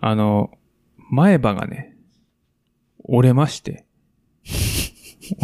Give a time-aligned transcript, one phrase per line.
[0.00, 0.50] あの、
[1.10, 1.96] 前歯がね、
[3.04, 3.84] 折れまして。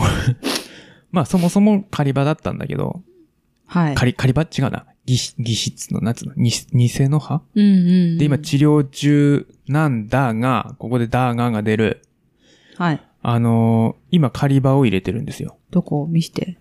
[1.10, 3.03] まあそもそも仮歯だったんだけど、
[3.66, 3.95] はい。
[3.95, 4.87] 仮、仮歯違うな。
[5.06, 7.42] 義歯義質の、なんつうの、に偽の歯？
[7.54, 8.19] うんうんうん。
[8.19, 12.03] で、今治療中なんだが、ここでダーガーが出る。
[12.77, 13.03] はい。
[13.23, 15.59] あのー今仮歯を入れてるんですよ。
[15.71, 16.59] どこ見して？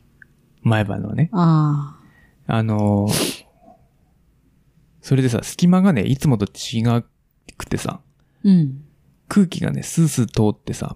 [0.63, 1.29] 前歯のね。
[1.31, 1.99] あ
[2.47, 3.45] あのー
[5.01, 6.81] それでさ、隙間がね、いつもと違
[7.57, 8.05] くてさ、あ。
[8.43, 8.83] うん。
[9.27, 10.95] 空気がね、スースー通ってさ、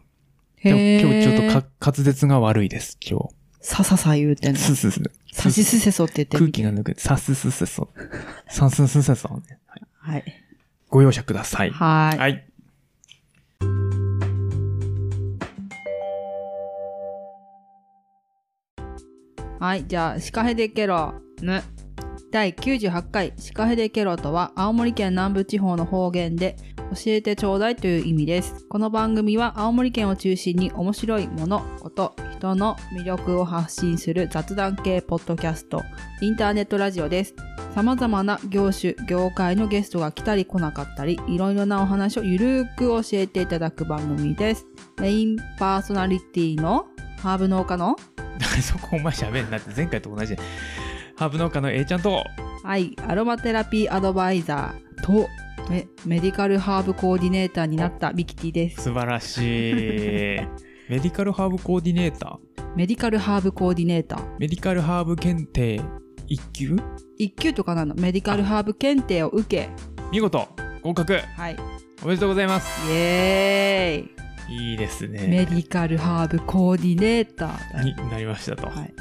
[0.63, 3.29] 今日ちょっと滑舌が悪いです、今日。
[3.61, 4.59] さささ言うてんの。
[4.59, 5.11] スースースー。
[5.31, 7.89] さしすせそって言って空気が抜けて、さすすせそ。
[8.49, 9.81] さすすせそ、ねはい。
[9.97, 10.23] はい。
[10.89, 11.69] ご容赦ください。
[11.69, 12.19] はーい。
[12.19, 12.45] はい。
[19.59, 21.61] はい、じゃあ、シカヘデケロヌ。
[22.31, 26.57] 第98回シカヘデケロとは青森県南部地方の方言で
[26.93, 28.65] 教えてちょうだいという意味です。
[28.69, 35.81] この番組は青森県を中心に面白いもの、こと、人の魅力を発信する雑談系ポッドキャスト、
[36.21, 37.33] インターネットラジオです。
[37.73, 44.67] 様々な業種、業界のゲストが来たり来なかったり、いろいろなお話をゆるーく教えていただく番組です。
[45.01, 46.85] メインパーソナリティの
[47.17, 47.95] ハーブ農家の？
[48.61, 50.41] そこお前喋んなって前回と同じで。
[51.19, 52.23] ハーブ農家の A ちゃんと、
[52.63, 55.27] はい、アロマテラピーアドバイザーと
[55.69, 58.83] メメディカルハーブコーディネーターになったミキティです。
[58.83, 59.73] 素晴らしい。
[60.87, 62.75] メディカルハーブコーディネーター？
[62.77, 64.39] メディカルハーブコーディネーター。
[64.39, 65.81] メディカルハーブ検定
[66.29, 66.77] 1級？
[67.17, 67.95] 一級とかなの？
[67.95, 69.69] メディカルハーブ検定を受け、
[70.13, 70.47] 見事。
[70.83, 71.19] 合格。
[71.35, 71.57] はい、
[72.01, 72.89] おめでとうございます。
[72.89, 75.45] イエーイ、いいですメね。
[75.45, 78.67] ディカルハーブコーディネーターだになりましたと。
[78.67, 78.93] はい、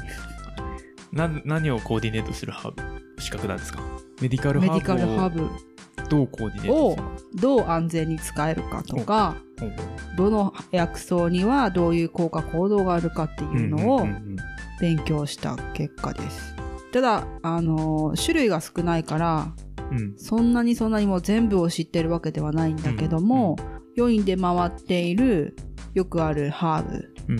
[1.11, 3.81] な何をコーディネートするハーブ資格なんですか？
[4.21, 5.45] メディカルハメディカルハーーブ。
[5.45, 7.41] をブどうコーディネートをするの？
[7.41, 10.17] どう安全に使えるかとか、ほうほう。
[10.17, 14.35] どの薬草にはどういう効果行動があるかっていうのをうんうんうん
[14.79, 16.55] 勉強した結果です。
[16.93, 19.53] ただ、あの種類が少ないから、
[19.91, 20.17] うん。
[20.17, 23.57] そんなにそんなにもう全部を知ってるわけではないんだけども、
[23.95, 25.57] 世に出回っている
[25.93, 27.13] よくあるハーブ。
[27.27, 27.37] うん。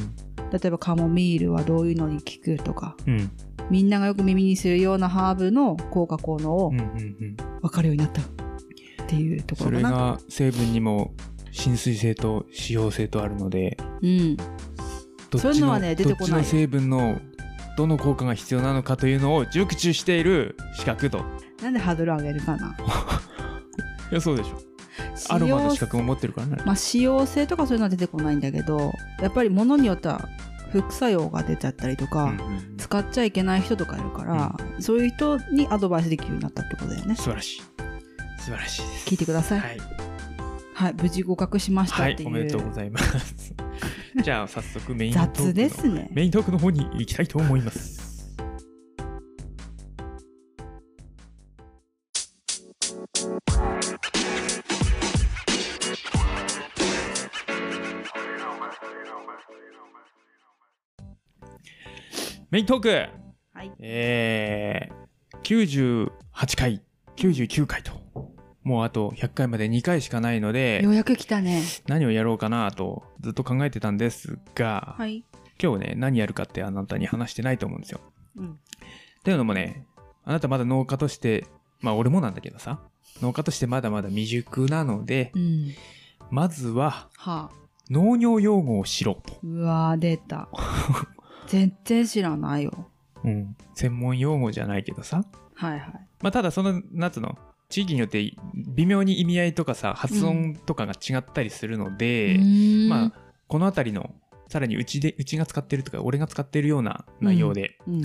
[0.51, 2.97] 例えばカモミールはどういうのに効くとか。
[3.07, 3.31] うん
[3.69, 6.89] みんながよく耳にするようなハーブの効果効能をうんうんう
[7.25, 7.37] ん。
[7.61, 8.25] 分かるようになったっ
[9.07, 9.97] ていうとこそれろかな。
[9.97, 11.13] が成分にも
[11.51, 14.47] 浸水性と使用性とあるのでうん、どっ
[15.31, 16.29] ちそういうのはね出てこない。
[16.31, 17.19] どっちの成分の
[17.77, 21.23] どの効果が必要なのかというのを熟知している資格と。
[21.61, 22.75] なんでハードル上げるかな。
[24.11, 24.69] いやそうでしょ。
[25.29, 26.57] アロマの資格も持ってるからね。
[26.65, 28.91] まあ、使用性とかそういうのは出てこないんだけど
[29.21, 30.27] やっぱり物によっては
[30.71, 32.77] 副作用が出ちゃったりとか、うんうんうん。
[32.77, 37.15] 使っちゃいけない人とかいるから、そういう人にアドバイスできるようになったってことだよね。
[37.15, 37.61] 素晴らしい。
[38.39, 39.09] 素晴らしいです。
[39.09, 39.59] 聞いてください。
[39.59, 39.79] はい、
[40.73, 43.53] はい無事合格しましたはい、っていう、おめでとうございます。
[44.23, 46.09] じゃあ早速メイントークのね。
[46.11, 48.08] メイントークの方に行きたいと思います
[62.51, 62.89] メイントーク。
[63.53, 63.71] はい。
[63.77, 66.09] えー、
[66.41, 66.81] 98回
[67.15, 67.91] 99回と。
[68.63, 71.61] もうあと100回まで2回しかないのでようやく来たね。
[71.87, 75.23] 何をやろうかなとずっと考えてたんですが、はい、
[75.61, 77.99] 今日ね何やるかってあなたに話してないと思うんですよ。
[78.35, 78.55] うん、っ
[79.23, 79.85] ていうのもね
[80.25, 81.45] あなたまだ農家として
[81.81, 82.79] まあ俺もなんだけどさ
[83.21, 85.73] 農家としてまだまだ未熟なのでうん、
[86.31, 87.59] まずははあ。
[87.91, 90.47] 農業用語を知ろうと、うわー出た
[91.49, 92.87] 全然知らないよ。
[93.25, 95.23] うん、専門用語じゃないけどさ。
[95.55, 95.81] はいはい。
[96.21, 97.37] まあただそのなんつうの
[97.69, 102.89] 地域によって微妙に意味合いとかさ発音とかが違ったりするので、うーん。
[102.89, 103.13] まあ
[103.47, 104.11] この辺りの
[104.47, 108.03] さらにうちでうちが使ってるとか俺が使ってるような内容でうん。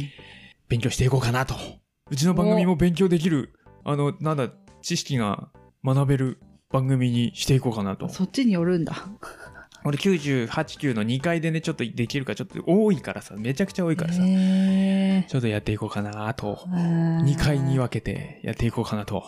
[0.69, 1.55] 勉強していこうかなと、
[2.11, 3.53] うちの番組も勉強できる
[3.85, 4.49] あのなんだ
[4.81, 5.51] 知識が
[5.85, 6.41] 学べる
[6.71, 8.09] 番組にしていこうかなと。
[8.09, 8.95] そっちによるんだ
[9.85, 17.25] 俺989の2回でねちょっとできるかちょっと多いからさめちゃくちゃ多いからさ、へちょっとやっていこうかなとー。
[17.25, 19.23] 2回に分けてやっていこうかなと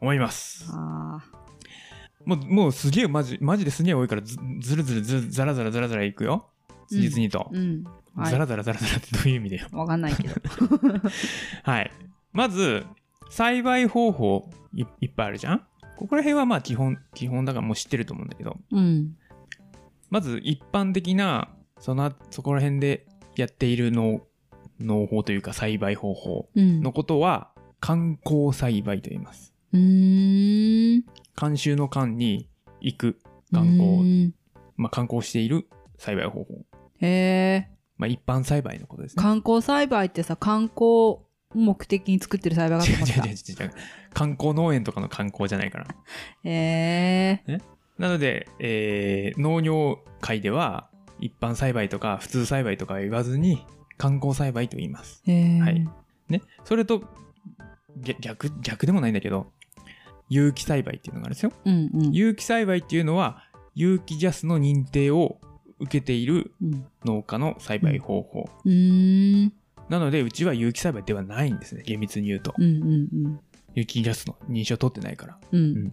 [0.00, 0.66] 思います。
[0.70, 1.22] あ
[2.24, 6.46] もうもうすげえマジマジですげえ多いからずずるずるずるざらざらざらざらいくよ。
[6.90, 7.84] うん実にと、ーうん。
[8.14, 9.68] はざいらざらざらざらってどういう意味だよ。
[9.72, 10.34] わかんないけど。
[11.64, 11.90] はい。
[12.34, 12.84] まず
[13.30, 15.62] 栽培方法いいっぱいあるじゃん。
[15.96, 18.58] ここら辺はまあ基本基本だからもう知ってると思うんだけど。
[18.72, 19.16] うん
[20.12, 21.48] まず一般的な
[21.80, 24.20] そのそこら辺でやっている農
[24.78, 31.04] 農法というか栽培方法うんのことは観光栽培と言いますうーん
[31.40, 32.50] 監修の間に
[32.82, 33.18] 行く
[33.52, 34.34] 観光、うん
[34.76, 35.66] まあ、観光している
[35.96, 36.54] 栽培方法。
[37.00, 37.08] へ
[37.66, 37.68] え。
[37.96, 39.22] まあ、一般栽培のことですね。
[39.22, 41.18] 観光栽培ってさ、観光
[41.54, 42.96] 目的に作ってる栽培がと違う。
[42.98, 43.72] 違う違う違う。
[44.12, 45.86] 観光農園とかの観光じゃないから。
[46.44, 47.60] へえ？
[47.98, 50.88] なので、えー農業界では
[51.20, 53.64] 一般栽培とか普通栽培とかは言わずに
[53.96, 55.22] 観光栽培と言います。
[55.26, 55.32] は
[55.70, 55.86] い
[56.28, 56.42] ね。
[56.64, 57.02] それと
[57.96, 59.52] 逆逆逆でもないんだけど
[60.28, 61.52] 有機栽培っていうのがあるんですよ。
[61.64, 62.12] うんうん。
[62.12, 63.44] 有機栽培っていうのは
[63.74, 65.38] 有機ジャスの認定を
[65.78, 68.48] 受けているうん農家の栽培方法。
[68.64, 69.52] うーん。
[69.88, 71.82] なのでうちは有機栽培ではないんですね。
[71.84, 72.54] 厳密に言うと。
[72.56, 72.68] うんう
[73.28, 73.40] ん
[73.74, 75.38] 有機ジャスの認証取ってないから。
[75.50, 75.60] うん。
[75.60, 75.92] ううんん。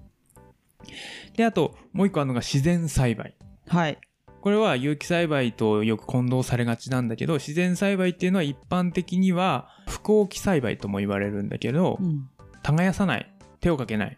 [1.35, 3.35] で、あともう一個あるのが自然栽培。
[3.67, 3.97] はい。
[4.41, 12.29] これは有機栽培とよく混同されがちなんだけど自然栽培っていうのは一般的には不耕起栽培とも言われるんだけど、うん。
[12.63, 14.17] 耕さない手をかけない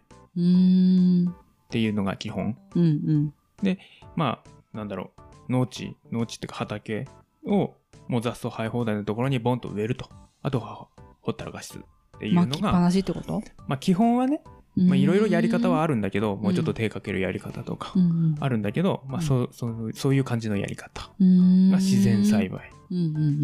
[1.70, 3.32] ていうのが基本うん
[3.64, 3.78] うん。
[4.16, 5.10] まあなんだろ
[5.48, 7.06] う農地農地っていうか畑
[7.46, 7.74] を
[8.08, 10.08] もう雑草生え放題のところにボンと植えると
[10.42, 10.88] あとは
[11.20, 13.42] ほったらかしっていうのが、巻きっぱなしってこと？
[13.66, 14.42] まあ、基本はね
[14.76, 15.92] まあいろいろやり方はある。
[15.94, 17.92] るんだけどもうちょっと手かけるやり方とか。
[18.40, 22.70] あるんだけど、まあ、そうそうそういう感じのやり方が自然栽培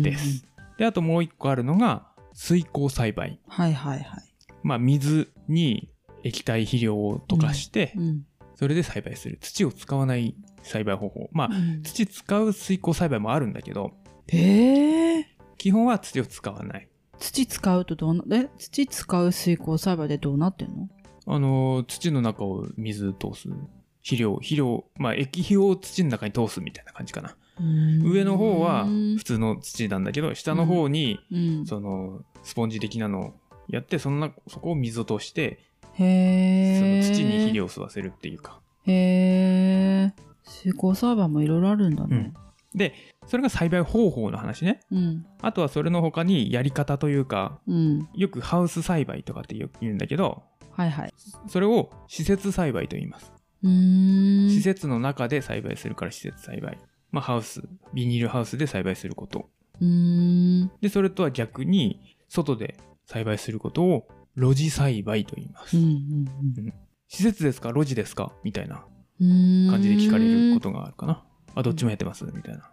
[0.02, 0.46] です。
[0.78, 3.40] で、あともう一個あるのが水耕栽培。
[3.48, 4.22] はいはいはい。
[4.62, 5.90] まあ、水に
[6.24, 8.22] 液体肥料を溶かして、うん。
[8.54, 9.38] それで栽培する。
[9.40, 11.28] 土を使わない栽培方法。
[11.32, 13.92] まあ、うん土使う水耕栽培もあるんだけど、
[14.28, 15.26] へえ。
[15.58, 16.88] 基本は土を使わない。
[17.18, 20.88] 土使うとどうな、え土使う水耕栽培でどうなってんの？
[21.28, 23.48] あのー、土の中を水通す。
[24.02, 27.36] 肥料、肥料、まあ、液肥を土の中に通すみたいな感じかな。
[28.02, 31.66] 上の方は普通の土なんだけど、下の方に、うん。
[31.66, 33.34] その、スポンジ的なのを
[33.68, 35.60] やって、そのなそこを水を通して。
[35.82, 38.60] その土に肥料を吸わせるっていうか。
[38.86, 40.14] へえ。
[40.44, 42.32] 水耕栽培もいろいろあるんだね。
[42.74, 42.94] で、
[43.26, 44.80] それが栽培方法の話ね。
[44.90, 45.26] うん。
[45.42, 48.08] あとはそれの他にやり方というか、うん。
[48.14, 50.44] よくハウス栽培とかって言うんだけど、
[50.78, 51.12] はいはい。
[51.48, 53.32] それを施設栽培と言います。
[53.62, 56.78] 施設の中で栽培するから施設栽培。
[57.10, 59.50] まあハウス、ビニールハウスで栽培すること。
[60.80, 62.76] で、それとは逆に、外で
[63.06, 65.76] 栽培することを露地栽培と言います。
[65.76, 66.72] うんうん
[67.08, 67.72] 施設ですか？
[67.72, 68.32] 露地ですか？
[68.44, 68.84] みたいな
[69.20, 69.68] うん。
[69.70, 71.24] 感じで聞かれることがあるかな。
[71.54, 72.24] あ、どっちもやってます？
[72.26, 72.70] みたいな。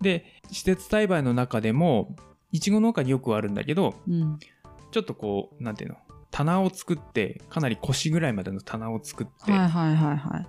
[0.00, 2.16] で、施設栽培の中でも、
[2.50, 4.38] いちご農家によくあるんだけど、うん。
[4.90, 5.96] ちょっとこう、なんていうの、
[6.36, 10.46] 棚を作って、かなり腰ぐらいまでの棚を作って、はいはいはいはい。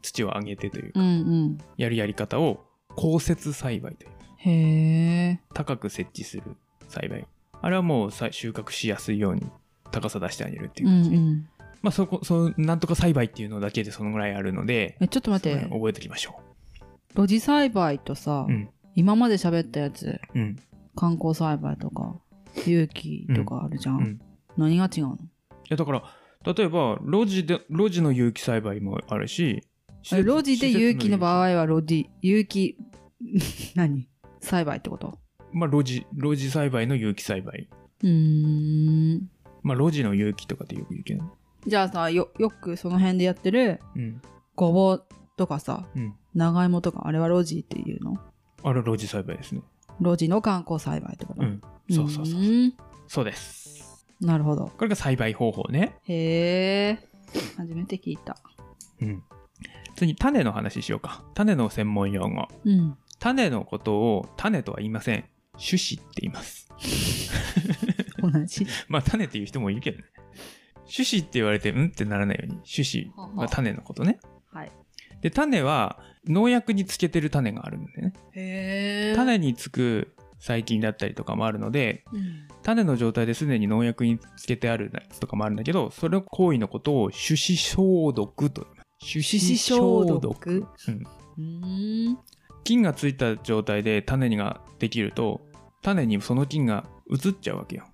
[0.00, 1.58] 土を上げてというか、うんうん。
[1.76, 2.64] やるやり方を、
[2.94, 4.10] 降雪栽培という。
[4.36, 5.40] へえ。
[5.52, 6.44] 高く設置する
[6.86, 7.26] 栽培。
[7.60, 9.42] あれはもうさ収穫しやすいように
[9.90, 11.16] 高さ出してあげるっていううん感じ。
[11.16, 11.48] うん。
[11.82, 15.64] まあそこ、その、なんとか栽培っていうのだけでそのぐらいあるので、え、ちょっと待って。
[15.64, 16.38] 覚えておきましょ
[17.16, 18.52] 露地栽培とさう。
[18.52, 18.68] う、ん。
[18.94, 20.56] 今まで喋ったやつ、うん。
[20.94, 22.20] 観光栽培とか、
[22.66, 23.96] 有機とかあるじゃん。
[23.96, 24.20] うん。
[24.56, 25.14] 何が違うの？
[25.14, 25.18] い
[25.70, 26.02] やだから、
[26.54, 29.62] 例えば、路地で、路地の有機栽培もあるし、
[30.02, 31.46] 路地で有機の場合。
[31.46, 32.76] 合は路地、有機、
[33.74, 34.08] 何？
[34.40, 35.18] 栽培ってこと？
[35.52, 37.68] まあ、路地、路地栽培の有機栽培。
[38.02, 39.30] うーん。
[39.62, 41.24] まあ、路地の有機とかってよく言うけど。
[41.66, 44.20] じゃあさ、よ、よくその辺でやってるうん。
[44.54, 45.06] ごぼう
[45.38, 46.14] とかさ、うん。
[46.34, 48.18] 長芋とか、あれは路地っていうの？
[48.62, 49.62] あれ、路地栽培ですね。
[50.00, 51.42] 路地の観光栽培ってこと？
[51.42, 51.62] うん。
[51.90, 52.40] そうそうそう。
[53.08, 53.73] そうです。
[54.24, 54.70] なるほど。
[54.76, 55.96] これが栽培方法ね。
[56.04, 57.08] へえ。
[57.56, 58.36] 初めて聞いた。
[59.00, 59.22] うん。
[59.96, 61.24] 次に種の話しようか。
[61.34, 62.48] 種の専門用語。
[62.64, 62.96] うん。
[63.18, 65.24] 種のことを種とは言いません。
[65.58, 66.68] 種子って言います。
[68.18, 68.66] 同じ。
[68.88, 70.04] まあ種っていう人もいるけどね。
[70.92, 74.18] 種子って言われて、うんってならないように、種子が種のことね。
[74.52, 74.72] はい。
[75.20, 78.12] で、種は農薬につけてる種があるんでね。
[78.32, 79.16] へえ。
[79.16, 80.13] 種につく
[80.44, 82.46] 細菌だったりとかもあるので、うん。
[82.62, 88.66] 種の状態ですでに農薬につけてあるやつとかもあるんだけど、それの行為のことを種子消毒と
[89.00, 90.66] 手指消毒？
[91.38, 92.18] うん。
[92.62, 95.40] 菌がついた状態で種ができると、
[95.80, 97.84] 種にその菌が移っちゃうわけよ。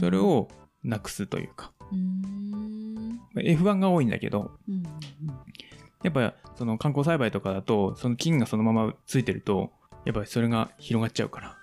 [0.00, 0.16] それ。
[0.16, 0.48] を
[0.82, 1.72] なくすというか。
[1.90, 3.20] うーん。
[3.34, 4.82] まあ F1 が多いんだけど、うん。
[6.02, 9.72] やっぱその観光栽培とかだと、その菌がそのままついてると、
[10.04, 11.56] やっぱりそれが広がっちゃうから。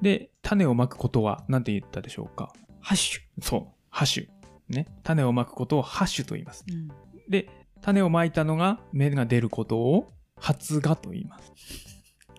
[0.00, 4.74] で、種をまくことは何て言ったでしょうかハッシそう、ハッシュ。
[4.74, 4.86] ね。
[5.02, 6.64] 種をまくことをハッシュと言います。
[6.68, 6.72] ュ。
[6.74, 6.88] うん。
[7.28, 7.48] で、
[7.82, 11.52] 種をまいたのが芽が出ることを発芽と言います。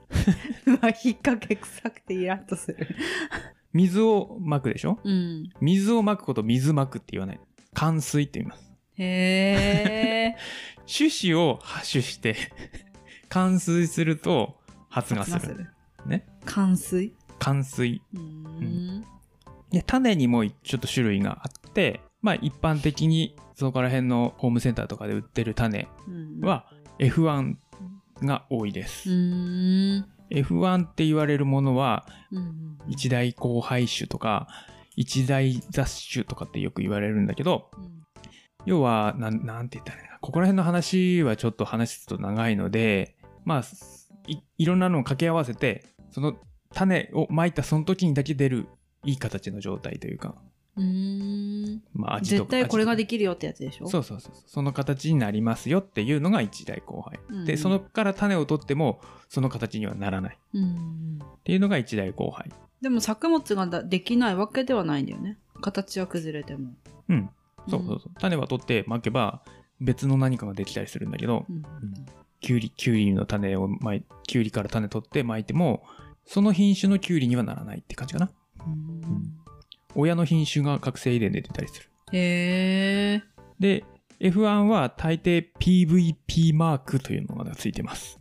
[0.68, 2.96] うわ、引っ掛け臭くてイラッとする。
[3.74, 5.00] 水をまくでしょ？
[5.04, 5.50] うん。
[5.62, 7.40] 水をまくこと水まくって言わない。
[7.74, 8.72] 冠水って言います。
[8.98, 10.38] へえ。
[10.92, 12.36] 種子を発種して
[13.30, 14.58] 冠水すると
[14.90, 15.58] 発芽する。
[15.58, 15.70] る。
[16.06, 16.26] ね。
[16.46, 17.14] 冠水？
[17.40, 18.02] 冠水。
[18.14, 19.06] うーん。
[19.72, 26.68] で、種にもちょっと種類があって、まあ一般的にそこら辺のホームセンターとかで売ってる種うん、は
[27.00, 27.56] F1
[28.24, 29.10] が多いです。
[29.10, 30.06] うーん。
[30.30, 32.78] F1 って言われるものはうん。
[32.88, 34.48] 一大交配種とか
[34.96, 37.98] 一大雑種とかってよく言われるんだけど、うん
[38.68, 40.20] 要は、なん、なんて言ったらいいのかな。
[40.20, 43.16] ここら辺の話はちょっと話すと長いので、
[43.48, 43.64] まあ、
[44.28, 46.36] いいろんなのを掛け合わせて、その
[46.74, 48.68] 種をまいたその時にだけ出る
[49.06, 50.36] いい形の状態というか、
[50.76, 51.82] うーん。
[51.94, 53.86] まあ味と絶対これが味できるよってやつでしょ？
[53.86, 57.20] とそうそうそうその形になりますよっていうのが一大交配。
[57.30, 59.00] うんで、そのから種を取っても、
[59.30, 60.38] その形にはならない。
[60.54, 61.20] うん。
[61.24, 62.52] っていうのが一大交配。
[62.82, 65.38] でも作物がだできないわけではないんだよね。
[65.62, 66.74] 形は崩れても。
[67.08, 67.30] うん。
[67.70, 68.12] そうそうそう。
[68.20, 69.42] 種は取って巻けば、
[69.80, 71.64] 別の何かができたりするんだけど、うん。
[72.42, 75.84] キュウリ、キュウリの種を巻い、キュウリから種取って巻いても、
[76.26, 78.32] その品種のキュウリにはならないって感じかな。
[78.66, 79.48] うん
[79.96, 81.90] 親の品種が覚醒遺伝で出たりする。
[82.12, 83.24] へえ。
[83.60, 83.84] で、
[84.20, 88.20] F1 は大抵 PVP マークというのがついてます。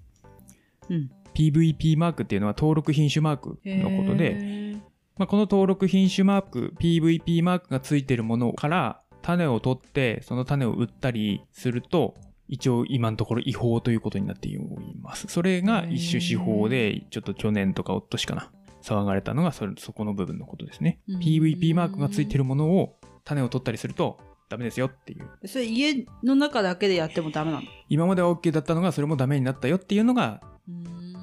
[0.88, 1.10] うん。
[1.34, 4.76] PVP マークっていうのは登録品種マークのことで、で、
[5.18, 12.14] まあ、この登録品種マーク、PVP マークがついてるものから種を取って、その種を売ったりすると、
[12.48, 14.58] 一応今のところ違法ということになってい
[15.02, 15.26] ます。
[15.28, 18.50] それが一種司法で、ちょっと去年とかおっとしかな、
[18.82, 21.00] 騒がれたのがそれそこの部分のことですね。
[21.08, 25.48] うん PVP マークがついてるものを種を取ったりするとダメですよっていう。
[25.48, 27.66] それ家の中だけでやってもダメなの？
[27.88, 30.40] 今までは OK だったのがそれもダメになったよっていうのが、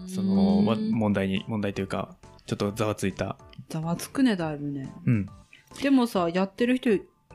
[0.08, 3.38] そのわ問題に、問題というか、ちょっとざわついた。
[3.70, 5.26] ざわつくねだいぶねうん。
[5.82, 6.90] でもさやってる人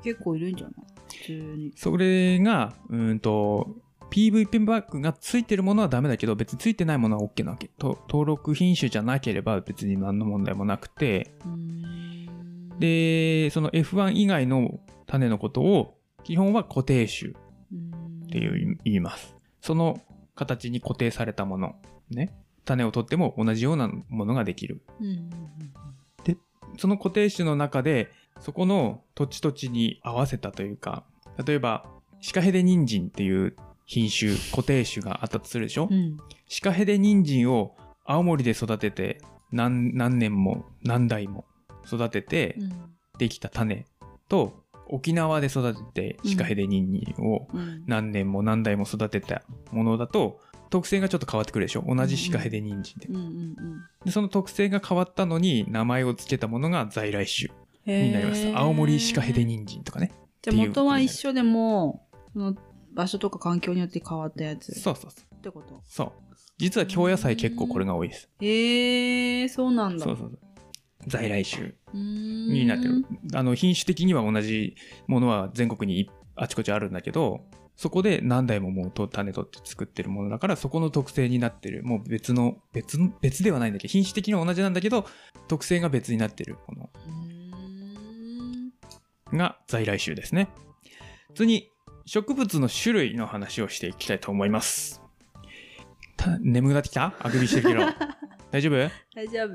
[0.05, 0.75] 結構いるんじゃない？
[1.19, 3.69] 普通にそれが、うーんと、
[4.11, 7.69] PVP マークがついてるものはダメだけど、別についてないものは OK なわけ。
[7.79, 11.35] と登録品種じゃなければ別に何の問題もなくて、
[12.79, 17.35] で、その F1 以外の種のことを、基本は固定種っ
[18.29, 19.35] っていう言います。
[19.61, 20.01] その
[20.35, 21.77] 形に固定されたもの、
[22.11, 22.33] ね。
[22.65, 24.83] 種を取っても同じようなものができる。
[25.01, 25.23] うんうん
[26.77, 28.09] その固定種の中で、
[28.39, 31.03] そこの土地土地に合わせたというか、
[31.45, 31.87] 例えば、
[32.21, 33.55] シカヘデ人参っていう
[33.87, 35.99] 品種、固定種があったとするでしょ、うん。
[35.99, 36.17] うん
[36.51, 37.77] シカヘデ人参を
[38.07, 39.21] 青森で育てて
[39.53, 41.45] 何何年も何代も
[41.87, 42.73] 育ててうん。
[43.19, 43.85] できた種
[44.31, 47.85] と沖縄で育ててシカヘデ人参をうん。
[47.87, 49.43] 何年も何代も育てた
[49.73, 50.41] ものだと
[50.71, 51.85] 特性がちょっと変わってくるでしょ？
[51.87, 53.09] 同じシカヘデ人参で。
[53.09, 53.57] うんうん
[54.07, 57.51] でその特性が変わったのに名前を付けたものが在来種
[57.87, 58.51] うんになります。
[58.55, 60.51] 青森シカヘデ人参とかねじ。
[60.51, 62.55] ゃあ元は一緒でもその
[62.93, 64.79] 場所とか環境によって変わったやつ。
[64.79, 65.35] そうそうそう。
[65.35, 66.13] ってことそう。
[66.59, 68.29] 実は京野菜結構これが多いです。
[68.41, 70.05] へえそうなんだ。
[70.05, 70.39] そうそうそう。
[71.07, 73.05] 在来種になってる。
[73.35, 74.75] あの、品種的には同じ
[75.07, 77.41] ものは全国にあちこちあるんだけど、
[77.77, 81.85] そこで何代ももうと種取って作ってるものだから、そこの特性になってる。
[81.85, 85.07] もう別の、別の、別ではないんだけど、品種的には同じなんだけど、
[85.47, 86.91] 特性が別になってるもの
[89.33, 90.49] が在来種ですね。
[91.35, 91.73] 次に、
[92.07, 95.03] 植物の種類の話をしていきたいと思います。
[96.17, 97.15] た眠くなってきた？
[97.21, 97.81] あくびしてるけど。
[98.51, 98.91] 大丈夫？
[99.15, 99.49] 大丈夫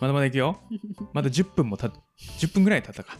[0.00, 0.60] まだまだいくよ。
[1.12, 1.86] まだ10分もた、
[2.18, 3.16] 10分ぐらい経ったか。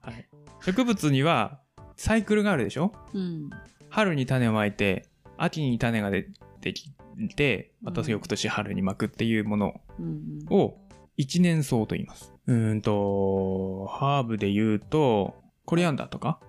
[0.00, 0.26] はい。
[0.64, 1.60] 植物には
[1.96, 2.92] サイクルがあるでしょ？
[3.12, 3.50] うん
[3.90, 6.24] 春に種をまいて、秋に種が出
[6.60, 6.90] てき
[7.36, 10.78] て、また翌年春にまくっていうものうんを
[11.16, 12.32] 一年草と言います。
[12.50, 16.40] うーんと、ハーブで言うと、コリアンダーとか？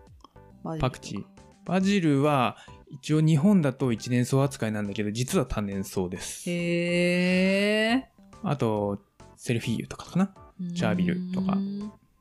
[0.63, 1.23] うんパクチー。
[1.65, 2.57] バジルは
[2.89, 6.49] 一応日本だと一年草扱いなんだけど、実は多年草です。
[6.49, 8.09] へえ
[8.43, 8.99] あと、
[9.35, 10.33] セルフィーユとかかな？
[10.75, 11.57] チャービルとか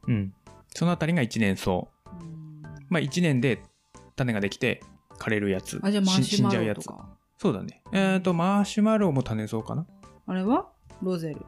[0.08, 0.34] うん。
[0.74, 1.84] そのあたりが一年草。
[2.90, 3.62] まあ一年で
[4.16, 4.82] 種ができて
[5.18, 5.80] 枯れるやつ。
[5.82, 6.78] あじゃあマしシュマ死んじゃうやつ。
[6.78, 7.08] ロとか
[7.38, 7.82] そうだね。
[7.92, 9.86] えっ、と、マーシュマロウも種草かな？
[10.26, 10.68] あれは？
[11.02, 11.46] ロゼル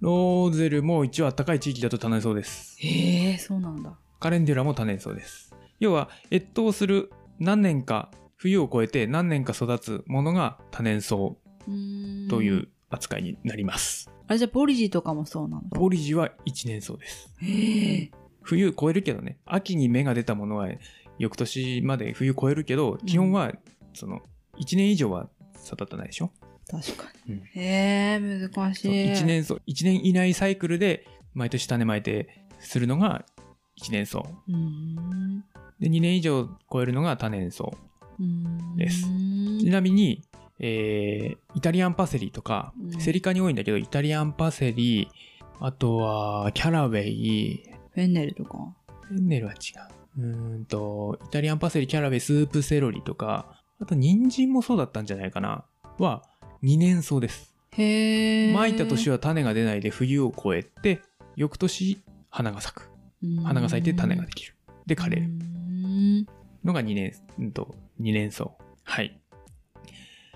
[0.00, 2.76] ローゼルも一応暖かい地域だと種草です。
[2.80, 5.54] へえそうなんだカレンデュラも種草です。
[5.80, 11.16] 要は、越冬する何年か、冬を越えて何年か育つものが多年草
[12.28, 14.10] という扱いになります。
[14.28, 17.32] あれじゃあボリジとかもそうなのボリジは一年草です。
[18.42, 20.68] 冬越えるけどね、秋に芽が出たものは
[21.18, 23.52] 翌年まで冬越えるけど、基本は
[23.94, 24.20] その
[24.58, 25.28] 1年以上は
[25.64, 26.30] 育たないでしょ
[26.68, 27.42] 確かうん。
[27.54, 29.12] え難しい。
[29.12, 33.24] 一年草、一年以内サイクルで毎年種まいてするのが
[33.76, 34.18] 一年草。
[34.18, 34.24] う。
[34.48, 35.44] ーん。
[35.78, 37.64] で、2年以上超えるのが多年草。
[38.18, 38.22] う。
[38.22, 39.02] んです。
[39.60, 40.22] ちなみに、
[40.58, 43.00] えーイタリアンパセリとか、うん。
[43.00, 45.08] セリ科に多いんだけど、イタリアンパセリ、
[45.60, 48.74] あとは、キャラウェイ、フェンネルとか？
[49.02, 49.56] フェンネルは違
[50.18, 50.22] う。
[50.22, 55.64] うーんと、イタリアンパセリ、キャラウェイ、スープセロリとか、あと、人参もそうだったんじゃないかな。
[55.98, 56.22] は、
[56.62, 57.54] 2年草です。
[57.72, 61.02] へえ撒いた年は種が出ないで冬を越えて、
[61.36, 62.90] 翌年花が咲く。
[63.44, 64.54] 花が咲いて種ができる。
[64.86, 66.26] で、枯れるる
[66.64, 68.50] のが2年、うんと、2年草。
[68.84, 69.20] はい。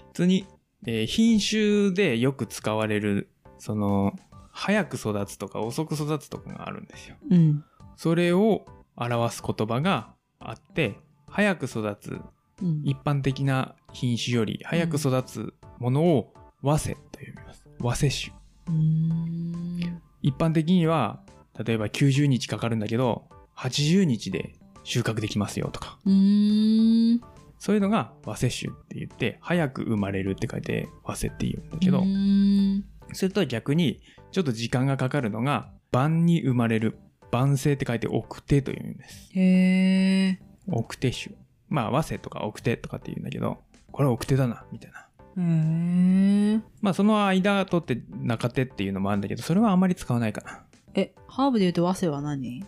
[0.09, 0.47] 普通に、
[0.87, 4.19] えー品種でよく使われる、その、
[4.51, 7.17] 早く育つとか遅く育つとかがあるんですよ。
[7.31, 7.65] うん
[7.97, 8.65] それを
[8.97, 10.99] 表す言葉があって、
[11.29, 12.21] 早く育つ
[12.63, 16.33] うん一般的な品種より早く育つものを
[16.63, 17.65] 和瀬と呼びます。
[17.81, 18.33] 和瀬種。
[18.69, 21.21] うん一般的には、
[21.59, 23.25] 例えば90日かかるんだけど、
[23.57, 25.99] 80日で収穫できますよとか。
[26.07, 27.21] うん
[27.59, 36.99] そういうのが和瀬種って言って、早く生まれるって書いて和瀬って言うんだけどう、んそれとは逆に、ちょっと時間がかかるのが、晩に生まれる。
[37.31, 39.31] 晩生って書いて奥手という意味です。
[39.35, 41.35] へえ奥手種。
[41.69, 45.07] まあ和瀬とか奥手とかって言うんだけど、これは奥手だな、みたいな。
[45.37, 50.65] まあその間取って中手っていうのもあるんだけど、それはあんまり使わないかな。
[50.95, 52.65] えハーブで言うと和製は何？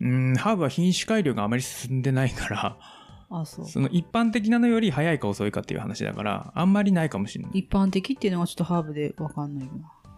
[0.00, 2.76] うん、ハーブは品種改良があまり進んでないから、
[3.30, 7.58] あそうその一般的なのより早いか遅いかっていう話だから、あんまりないかもしれない。
[7.60, 9.72] 一般的っていうのがちょっとハーブでわかんないな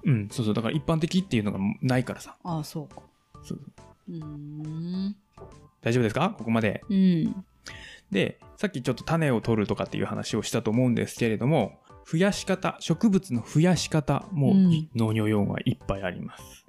[0.04, 0.54] うん、そうそう。
[0.54, 2.36] だから一般的っていうのがないからさ。
[2.42, 3.02] あそうか
[3.44, 3.60] そう
[4.08, 5.16] うーん
[5.82, 6.34] 大丈夫ですか？
[6.36, 6.82] ここまで。
[6.88, 7.44] うん
[8.10, 16.64] で、さっきちょっと種を取るとかっていう話をしたと思うんですけれども、増やし方、植物の増やし方も、うん農業用語がいっぱいあります。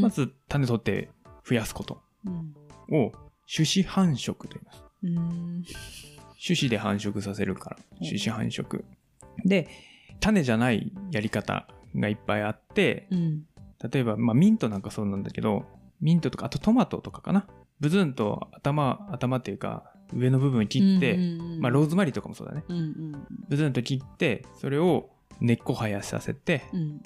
[0.00, 1.10] まず、種取って
[1.44, 2.54] 増やすことうん
[2.90, 3.12] を
[3.52, 4.82] 種子繁殖と言います。
[6.44, 8.84] 種子で繁殖させるから、うん種子繁殖。
[9.44, 9.68] で、
[10.20, 13.42] 種じゃないやり方がいっぱいあって、うん
[13.92, 15.64] 例えば、まあ、ミントなんかそうなんだけど、
[16.00, 17.46] ミントとか、あとトマトとかかな。
[17.78, 22.64] ブズンと頭、頭っていうか、上の部分切って、うんうんうんまあ、ローズマリーとかもそうだね。
[22.68, 27.00] うんうんブズンと切って、それを根っこ生やさせて、うんうん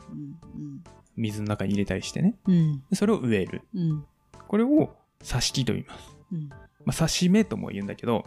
[1.15, 2.37] 水の中に入れたりしてね。
[2.47, 3.63] うんうんでそれを植える。
[3.75, 4.05] うん
[4.49, 6.17] これを挿し木と言います。
[6.33, 6.57] うんま
[6.89, 8.25] あ、挿し芽とも言うんだけど、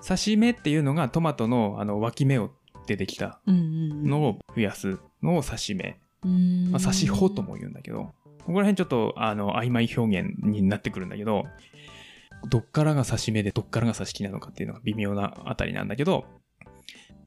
[0.00, 2.50] 挿し芽っていうのがトマトのあの脇芽を
[2.86, 5.98] 出てきたうんうんのを増やすのを挿し芽。
[6.24, 8.14] うんまあ、差し穂とも言うんだけど、
[8.46, 11.44] ここら辺ちょっとあの曖昧表現になってくるんだけど、
[12.48, 16.24] どっからが差し目でどっからが差し木なのかっていうのが微妙なあたりなんだけど、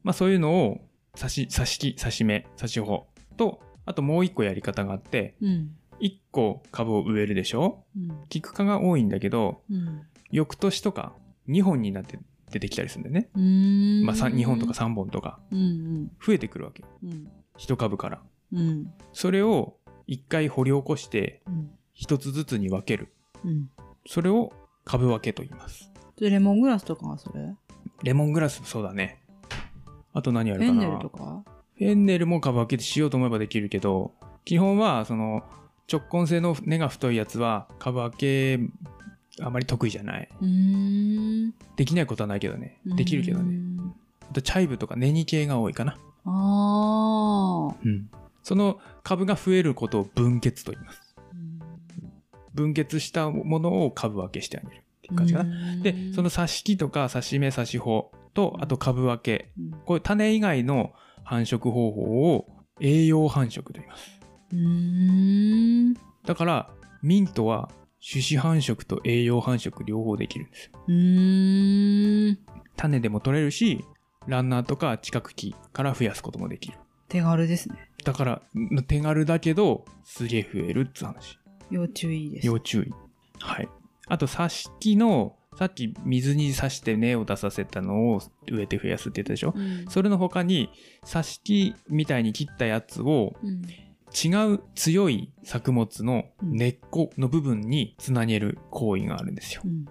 [0.02, 0.78] まあそういうのを
[1.14, 5.74] 差し、差し木、差し目、差し穂と、あともう一個やり方があって、うん。
[6.00, 7.84] 一個株を植えるでしょ？
[7.96, 8.10] うん。
[8.28, 10.02] 菊科が多いんだけど、うん。
[10.30, 11.12] 翌年とか
[11.48, 12.20] 2本になって
[12.52, 14.04] 出てきたりするんだよね。
[14.04, 15.40] まあ2本とか3本とか
[16.24, 16.82] 増えてくるわけ。
[16.82, 16.88] よ。
[17.02, 17.28] うん。
[17.56, 18.22] 一株から。
[18.52, 18.92] うん。
[19.12, 19.76] それを
[20.06, 21.70] 一回掘り起こしてうん。
[21.94, 23.08] 一つずつに分ける。
[23.44, 23.68] うん。
[24.06, 24.52] それを
[24.88, 25.92] 株分けと言います。
[26.18, 27.54] でレモングラスとかはそれ？
[28.02, 29.22] レモングラスそうだね。
[30.14, 30.72] あと何あるかな？
[30.72, 31.42] フェンネルとか？
[31.76, 34.12] フェンネルも株分けしようと思えばできるけど、
[34.44, 35.44] 基本はその
[35.92, 38.58] 直根性の根が太いやつは株分け
[39.40, 40.28] あまり得意じゃない。
[41.76, 42.80] できないことはないけどね。
[42.84, 43.56] できるけどね。
[43.56, 43.82] ね
[44.30, 45.98] あとチャイブとかネニ系が多いかな。
[46.24, 48.10] ああうん。
[48.42, 51.07] その株が増えることを分血と言います。
[52.54, 55.76] 分血したものを株分けしてあげるっていう感じかな。
[55.82, 59.52] で、その挿し木とか挿し目挿し穂と、あと株分け。
[59.84, 60.92] こういう種以外の
[61.24, 62.02] 繁殖方法
[62.34, 62.46] を
[62.80, 64.20] 栄養繁殖と言います。
[64.52, 66.70] うーんだから、
[67.02, 70.72] ミントは種子繁殖と栄養繁殖両方できるんですよ。
[72.76, 73.84] 種でも取れるし、
[74.26, 76.78] ランナーとか近く木から増やすこともできる。
[77.08, 78.42] 手軽ですねだから、
[78.86, 81.38] 手軽だけど、すげえ増えるって話。
[81.70, 82.46] 要注意です。
[82.46, 82.92] 要注意。
[83.40, 83.68] はい。
[84.06, 89.54] あと、挿し木の、さっき水に挿して根を出させたのを植えて増やすって言ったでしょ？
[89.56, 89.86] うん。
[89.88, 90.70] それの他に、
[91.04, 93.62] 挿し木みたいに切ったやつをうん。
[94.24, 99.62] 違う強い作物の根っこの部分につなげる行為があるんですよ。
[99.64, 99.68] う。
[99.68, 99.84] ん。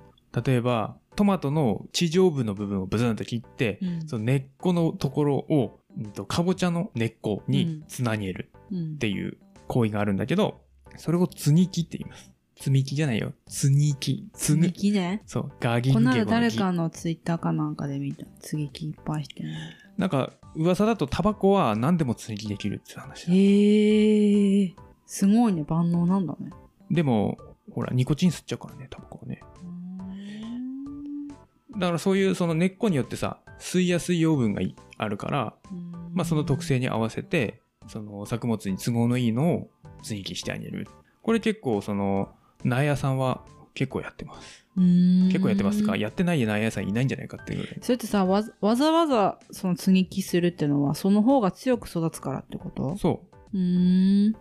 [0.43, 4.07] 例えば、トマトの地上部の部分をブズンと切って、うん。
[4.07, 9.37] その根っこのところを、うんとかぼちゃの根っこにつなげるうんっていう
[9.67, 10.61] 行為があるんだけど、
[10.97, 12.31] それを継ぎ木って言います。
[12.57, 13.33] 積み木じゃないよ。
[13.47, 14.27] 継ぎ木。
[14.33, 14.73] 積み。
[14.73, 15.21] 木ね？
[15.25, 16.25] そう、ガギンゲゴの木。
[16.25, 19.49] 誰かのツイッターかなんかで見た継ぎ木いっぱいしてる
[19.97, 23.33] なんか、噂だとタバコは何でも継ぎできるって話だ。
[23.33, 26.51] へえすごいね万能なんだね
[26.89, 27.37] でも、
[27.71, 29.41] ほら、ニコチン吸っちゃうからね、タバコはね。
[31.77, 35.53] だからそういうその根っこによってさ吸いやすい養分がいあるから、
[36.11, 39.69] まあ、その特性に合わせてその作物に都合のいいのを
[40.03, 40.87] 追記してあげる。
[41.21, 42.29] これ結構その
[42.63, 44.65] 苗屋さんは結構やってます。
[44.75, 45.97] 結結構やってますか？
[45.97, 47.77] やってない苗屋さんいないんじゃないかっていうぐらい。
[47.81, 52.95] それってさわざわざわざその接ぎ木するっていうのはその方が強く育つからってこと？
[52.97, 53.23] そ
[53.53, 53.57] う。
[53.57, 54.35] うーん。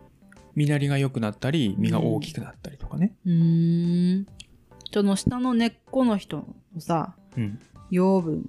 [0.54, 3.14] 実なりが良くなったり実が大きくなったりとかね。
[3.24, 4.26] うーん。
[4.92, 6.38] その下の根っこの人
[6.74, 7.58] のさうん。
[7.90, 8.44] 養分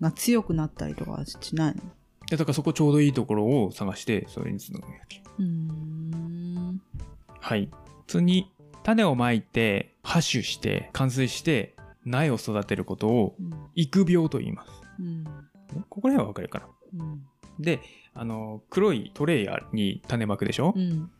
[0.00, 1.80] が強くなったりとかはしないの？
[1.80, 1.88] で
[2.30, 5.22] だからそこちょうどいいところを探してそれにつなぐわけ。
[5.38, 6.80] うーん。
[7.40, 7.68] はい。
[8.06, 8.50] 普通に
[8.82, 14.70] 種をまいて播種して冠水して苗を育てることをうん育苗と言います。
[15.00, 15.24] うん。
[15.88, 16.66] ここら辺はわかるかな。
[16.98, 17.26] うん。
[17.58, 17.80] で
[18.14, 21.10] あの黒いトレイに種まくでしょ、うん。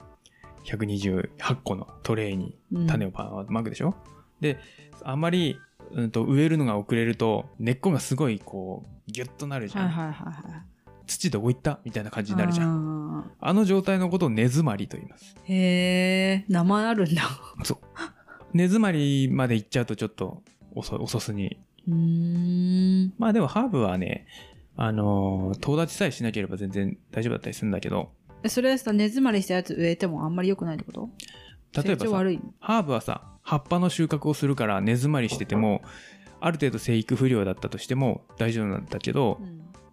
[0.65, 3.13] 128個のトレイにうん種を
[3.49, 3.95] まくでしょ、
[4.41, 4.59] で
[5.03, 5.59] あんまり、
[5.93, 10.74] うん、と植えるのが遅れると根っこがすごいこうギュッとなるじゃん、はいはいはいはい
[11.07, 13.19] 土どこ行ったみたいな感じになるじゃん。
[13.19, 15.37] んあの状態のことを根詰まりと言います。
[15.45, 17.23] へえ名前あるんだ。
[17.65, 17.79] そう。
[18.53, 20.43] 根詰まりまで行っちゃうとちょっと
[20.75, 23.15] 遅遅すにうーん。
[23.19, 24.27] まあでもハーブはね
[24.77, 28.13] あのー遠立ちさえしなければ全然大丈夫だったりするんだけど。
[28.43, 31.11] えそれさ根詰まりしたやつ植えてもあんまり良くないってこと？
[31.83, 32.05] 例えば
[32.61, 35.83] ハーブはさ葉っぱの収穫をするから根詰まりしてても
[36.41, 39.41] ある程度生育不良だったとしても大丈夫なんだけど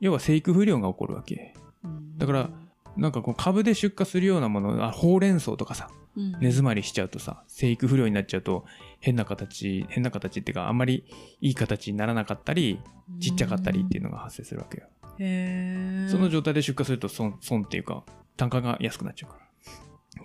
[0.01, 1.53] 要は生育不良が起こるわけ。
[1.83, 2.17] うん。
[2.17, 2.49] だから
[2.97, 6.31] なんかこう株で出荷するようなものあほうれん草とかさうん。
[6.33, 8.65] 根詰まりしちゃうとさ生育不良になっちゃうと
[8.99, 11.05] 変な形変な形っていうかあんまり
[11.39, 12.81] いい形にならなかったり
[13.21, 14.87] ちっちゃかったりっていうのが発生するわけよ。
[15.19, 18.03] へえその状態で出荷すると損損っていうか
[18.35, 19.41] 単価が安くなっちゃうから。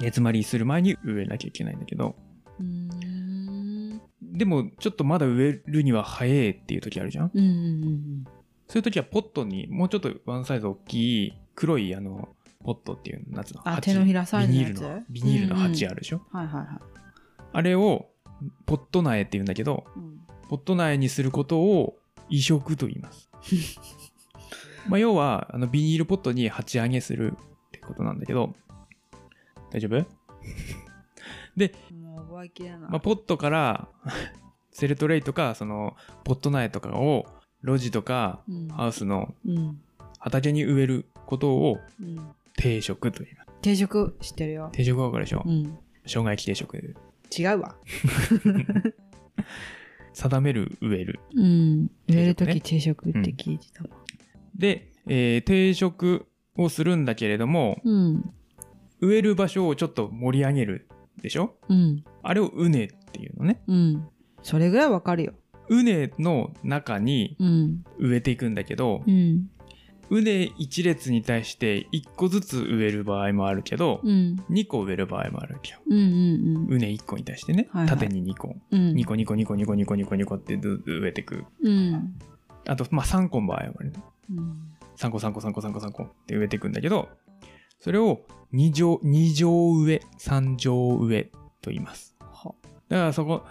[0.00, 2.16] 根詰まりする前に植えなきゃいけないんだけど。
[2.58, 4.00] うーん。
[4.20, 8.24] でもちょっとまだ植えるには早いっていう時あるじゃんうんうん
[8.68, 12.28] そういう時はポットにもうちょっとワンサイズ大きい黒いあの
[12.64, 16.68] ポットっていうなんつうのあ鉢手のひらサイズビニールのビニールの鉢あるでしょ、はいはいはい。
[17.52, 18.06] あれを
[18.66, 20.20] ポット苗って言うんだけどうん。
[20.48, 21.96] ポット苗にすることを
[22.28, 23.30] 移植と言います。
[24.88, 28.54] まあ要はあのビニールポットに鉢上げするってことなんだけど
[29.70, 30.06] 大丈夫？
[31.94, 32.78] もう覚えきれない。
[32.80, 33.88] まあ、ポットから
[34.70, 37.26] セルトレイとかそのポット苗とかを
[37.66, 38.68] 路地とかうん。
[38.68, 39.80] ハウスのうん。
[40.18, 42.18] 畑に植えることをうん。
[42.56, 43.48] 定植と言います。
[43.62, 44.70] 定食知ってるよ。
[44.72, 45.64] 定植は分かるでしょ、うん。
[46.04, 46.94] 生姜焼き定植
[47.38, 47.76] 違うわ。
[50.12, 51.20] 定める植える。
[51.34, 51.90] うん。
[52.08, 53.90] 植える時定食って聞いてたわ。
[54.56, 56.26] で、えー定植
[56.56, 58.30] をするんだけれどもうん。
[59.00, 60.88] 植える場所をちょっと盛り上げる
[61.20, 61.56] でしょ？
[61.68, 62.04] うん。
[62.22, 63.60] あれを畝っていうのね。
[63.66, 64.08] うん。
[64.42, 65.34] それぐらいわかるよ
[65.68, 69.50] 畝の中にうん植えていくんだけどうん
[70.08, 75.78] 畝一列に対して1個ずつ植える場合もあるけど、うん2個植える場合もあるわけよ。
[75.88, 78.54] うんうん畝1個に対してね、はいはい縦に2個。
[78.70, 81.44] うん2個2個2個2個2個2個2個ってず植えていく。
[81.60, 82.14] うん
[82.68, 84.00] あと、まあ3個の場合はあるね。
[84.30, 84.58] うん
[84.96, 87.08] 3個3個3個3個3個って植えていくんだけど、
[87.80, 88.22] それを
[88.54, 92.16] 2乗、二乗植え、3乗植えと言います。
[92.20, 92.54] は
[92.88, 93.42] だからそこ、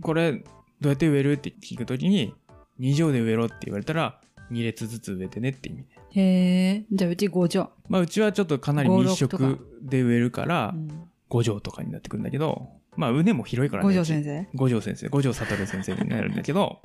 [0.00, 0.44] これ
[0.84, 2.34] どうやって植えるって聞くときに、
[2.78, 4.20] 2乗で植えろって言われたら、
[4.52, 5.86] 2列ずつ植えてねって意味ね。
[6.10, 9.48] へえじゃあうち5畳まあうちはちょっとかなり密5 6とか。
[9.48, 10.88] 植で植えるからう、ん。
[11.30, 13.94] 5畳とかになってくるんだけど、まあ畝も広いから五ね。
[13.94, 14.46] 条先生？
[14.52, 16.82] 五条先生、五条悟先生になるんだけど、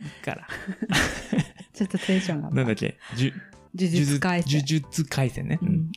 [0.00, 0.48] いいから。
[1.74, 2.50] ちょっとテンションが。
[2.50, 3.32] なんだっけ、呪
[3.74, 5.72] 術改正呪術廻戦ね、ううん。
[5.72, 5.92] ん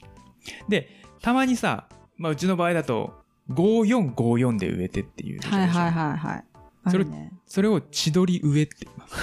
[0.68, 0.90] で、
[1.22, 3.14] たまにさ、まあうちの場合だと、
[3.52, 5.40] 5454で植えてっていう。
[5.42, 6.44] はいはいはいはい。
[6.54, 6.57] あ
[6.92, 9.16] それるねそれを千鳥植えって言います。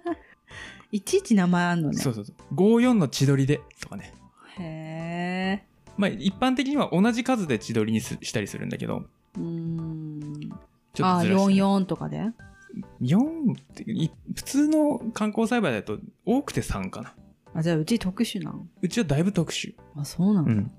[0.92, 2.54] いちいち名前あんのねそうそうそう。
[2.54, 4.12] 54の千鳥でとかね。
[4.58, 9.04] へえまあ一般的には同じ数で千鳥にすしたりするんだけど、
[9.36, 10.50] うーん
[10.94, 12.30] ちょっあとずらして、44とかで
[13.02, 17.14] ？4ってい普通の観光栽培だと多くて3かな。
[17.54, 18.68] あじゃあうち特殊なん？
[18.80, 19.74] うちはだいぶ特殊。
[19.96, 20.70] あそうなの、うん。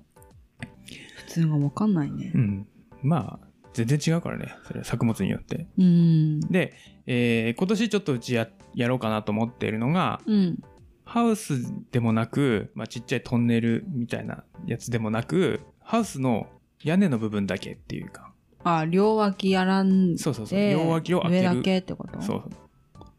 [1.16, 2.66] 普通がわかんないねうん。
[3.02, 4.54] まあ、全然違うからね。
[4.66, 5.66] それは作物によって。
[5.76, 6.72] うんで、
[7.06, 10.62] えー今年ちょっとうちややろうかなと思っているのが、うん
[11.06, 11.60] ハウス
[11.92, 16.46] でもなく、まあ、ちっちゃいトンネルみたいなやつでもなく、ハウスの
[16.82, 18.32] 屋根の部分だけっていうか、
[18.64, 21.48] あ両脇やらんでそうそうそう、両脇を開ける。
[21.50, 22.22] 上だけってこと？
[22.22, 22.50] そう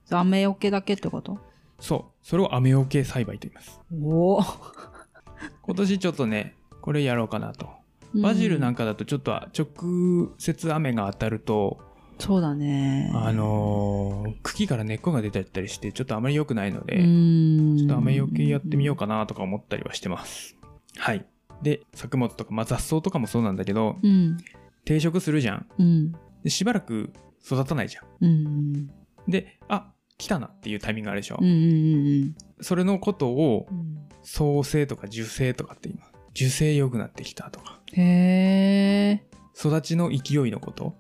[0.10, 1.38] 雨よけだけってこと？
[1.80, 2.26] そう。
[2.28, 3.80] それを雨よけ栽培と言います。
[4.02, 4.41] おお
[5.62, 7.70] 今年ちょっとね、これやろうかなと。
[8.13, 11.80] バジルなんかかだとちょっと直接雨が当たると、
[12.20, 13.12] そうだね。
[13.13, 16.98] あのー茎から根っこが出たりして、ちょっとあまり良くないので。
[16.98, 20.56] ちょっと雨よけやってみようかなとか思ったりはしてます。
[20.98, 21.26] はい。
[21.62, 24.38] で、作物とか、まあ、雑草とかもそうなんだけど、うん。
[24.86, 25.68] 定食するじゃん。
[25.78, 26.12] うん。
[26.44, 27.12] でしばらく
[27.44, 28.06] 育たないじゃん。
[28.22, 28.88] うん。
[29.28, 31.38] で、あ、来たなっていうタイミングあるでしょ。
[31.41, 31.48] うん。
[31.48, 32.36] うん。
[32.62, 34.06] それのことを、うん。
[34.22, 36.13] 創生とか受精とかって言います。
[36.32, 37.75] 受精良くなってきたとか。
[37.93, 39.24] へえ。
[39.58, 40.95] 育ちの勢いのこと？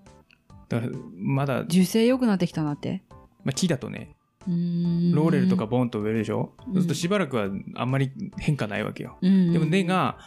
[0.69, 3.03] だから、まだ、受精良くなってきたなって。
[3.43, 4.15] まあ、木だとね、
[4.47, 9.17] うーんローレルとか、ボンと植えるでしょ、うんそうするとしばらくはあんまり変化ないわけよ。
[9.21, 10.17] うんでも根、が、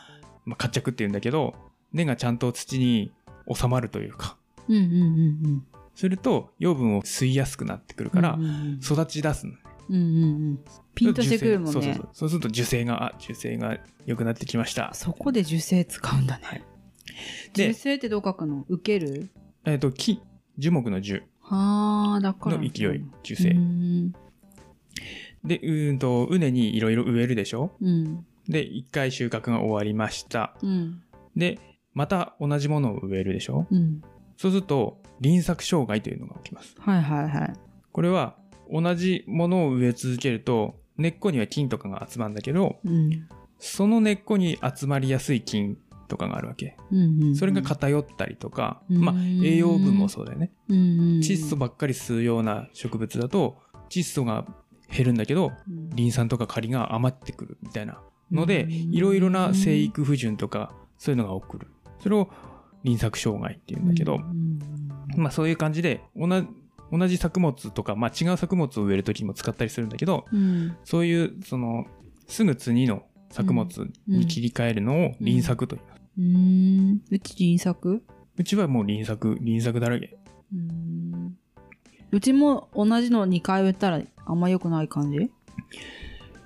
[0.44, 1.54] まあ、活着って言うんだけど、
[1.92, 3.12] 根がちゃんと土に
[3.52, 4.36] 収まるというか、
[4.68, 4.86] うんうんう
[5.48, 8.22] んすると養分を吸いやすくなってくるうん。
[8.22, 9.54] からうん、うん育ち出すの。
[9.88, 10.60] うんうんうん。
[10.94, 12.28] ピンとしてくるもんねそうそうそう。。
[12.30, 14.90] すると受精が、あ、受精が良くなってきました。
[14.94, 16.44] そこで受精使うんだね。
[16.44, 16.62] はい
[17.54, 18.64] で受精ってどう書くの？
[18.68, 19.30] 受ける？
[19.64, 20.20] えっ、と、木、
[20.58, 22.58] 樹木の樹はあ、だから。
[22.58, 23.50] の勢い、受う精。
[23.54, 24.12] ん。
[25.42, 27.72] で、うーんと、畝にいろいろ植えるでしょ？
[27.80, 28.24] うん。
[28.48, 30.54] で、一回収穫が終わりました。
[30.62, 31.02] うん。
[31.34, 31.58] で、
[31.94, 33.66] また同じものを植えるでしょ？
[33.70, 34.02] うん。
[34.36, 36.76] そうすると、輪作障害というのが起きます。
[36.78, 37.52] はいはいはい。
[37.90, 38.37] これは、
[38.70, 43.28] 同じものを植え続けると、根っこには菌とかが集まるんだけど、うん。
[43.58, 45.78] その根っこに集まりやすい菌
[46.08, 46.76] とかがあるわけ。
[46.90, 47.36] うんうん。
[47.36, 50.52] それが偏ったりとか、うんまあ、栄養分もそうだよね。
[50.68, 51.18] うんうん。
[51.20, 54.44] 窒素ばっかり吸うような植物だと、窒素が
[54.90, 58.00] 減るんだけど、うんリン酸とかカリが余ってくるみたいな
[58.30, 61.68] ので、うんいろいろな生育不順とか、そういうのが起こる。
[62.00, 62.28] それを
[62.84, 64.58] 輪作障害っていうんだけど、うん
[65.16, 66.46] まあそういう感じで、同じ
[66.90, 70.76] 同じ作物とか、まあ違う作物を植えるときも使ったりするんだけど、うん。
[70.84, 71.86] そういう、その、
[72.26, 76.02] すぐ次の作物に切り替えるのを輪作と言います。
[76.18, 77.00] うん。
[77.10, 78.02] うち輪作？
[78.36, 80.16] うちはもう輪作、輪作だらけ。
[80.52, 81.36] うん。
[82.10, 85.30] うちも同じの2回植えたらあんま良くない感じ？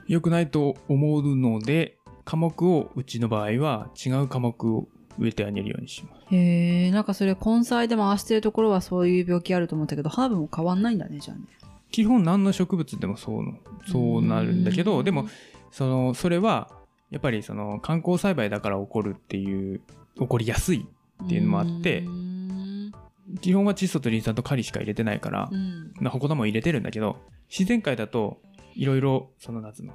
[0.09, 6.35] 良くないと思うので、科目をうちの場合は違う科目を植えてあげるようにします。
[6.35, 11.44] へえ、なんかそれ根菜で回してるところはそういう病気あると思ったけど、ハーブも変わんないんだね、じゃあね。
[11.90, 13.55] 基本何の植物でもそうの、
[13.87, 15.29] そうなるんだけど、うんでも、
[15.70, 16.70] その、それは、
[17.11, 19.81] やっぱりその観光栽培だから起こるっていう、
[20.18, 20.87] 起こりやすい。
[21.25, 22.92] っていうのもあってうん。
[23.40, 25.92] 基本は窒素とリン酸とカリしか入れてないからう、ん。
[26.01, 27.16] まあ他のも入れてるんだけど、
[27.48, 28.40] 自然界だと、
[28.75, 29.94] いろいろ、その夏の、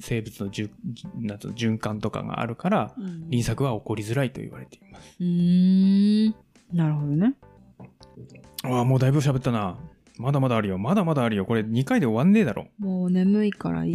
[0.00, 0.70] 生物のじゅ
[1.20, 5.16] 夏の循環とかがあるから、うん輪作は起こりづらいと言われています。
[5.20, 6.34] うーん。
[6.72, 7.34] なるほどね。
[8.62, 9.78] ああ、もうだいぶ喋ったな。
[10.18, 10.78] まだまだあるよ。
[10.78, 11.44] まだまだあるよ。
[11.44, 12.68] これ2回で終わんねえだろ。
[12.78, 13.94] もう眠いからいい。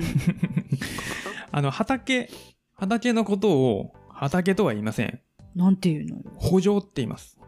[1.51, 2.29] あの、畑、
[2.73, 5.19] 畑のことを、畑とは言いません。
[5.55, 6.23] なんていうのよ。
[6.35, 7.39] 補助って言います。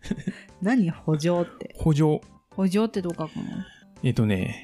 [0.62, 0.90] 何？
[0.90, 1.74] 補助って。
[1.78, 2.20] 補助。
[2.50, 3.42] 補助ってどう書くの？
[4.02, 4.56] えっ、とね、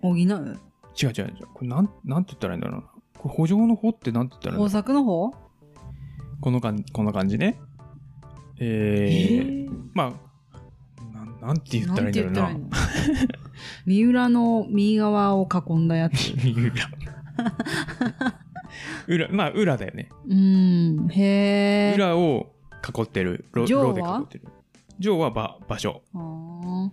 [0.00, 0.58] 補う？
[1.00, 1.46] 違う違う違う。
[1.54, 2.88] これなん、なんて言ったらいいんだろうな。
[3.18, 5.26] これ補助の方ってなんて言ったらいいん豊だろ作の方？
[5.28, 5.32] う
[6.40, 7.60] このかん、こんな感じね。
[8.60, 12.68] えー、まあ、なん、なんて言ったらいいんだろうな。
[13.86, 16.32] 三浦の右側を囲んだやつ。
[16.46, 16.72] 裏。
[19.06, 20.08] 裏、まあ、裏だよね。
[20.26, 21.08] うーん。
[21.10, 21.94] へえ。
[21.96, 22.52] 裏を
[22.96, 23.46] 囲ってる。
[23.52, 24.48] ロロで囲ってる。
[24.98, 26.02] 上は場場所。
[26.14, 26.90] あー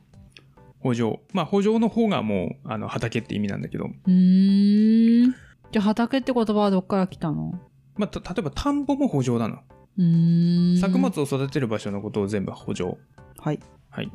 [0.85, 1.19] 補助。
[1.33, 5.31] まあ、補助の方がもう、あの、畑って意味なんだけど、うーん。
[5.71, 7.59] じゃあ畑って言葉はどっから来たの？
[7.97, 9.57] まあ、た例えば田んぼも補助なの。
[9.97, 10.77] うーん。
[10.77, 12.97] 作物を育てる場所のことを全部補助。
[13.39, 13.59] はい。
[13.89, 14.11] はい。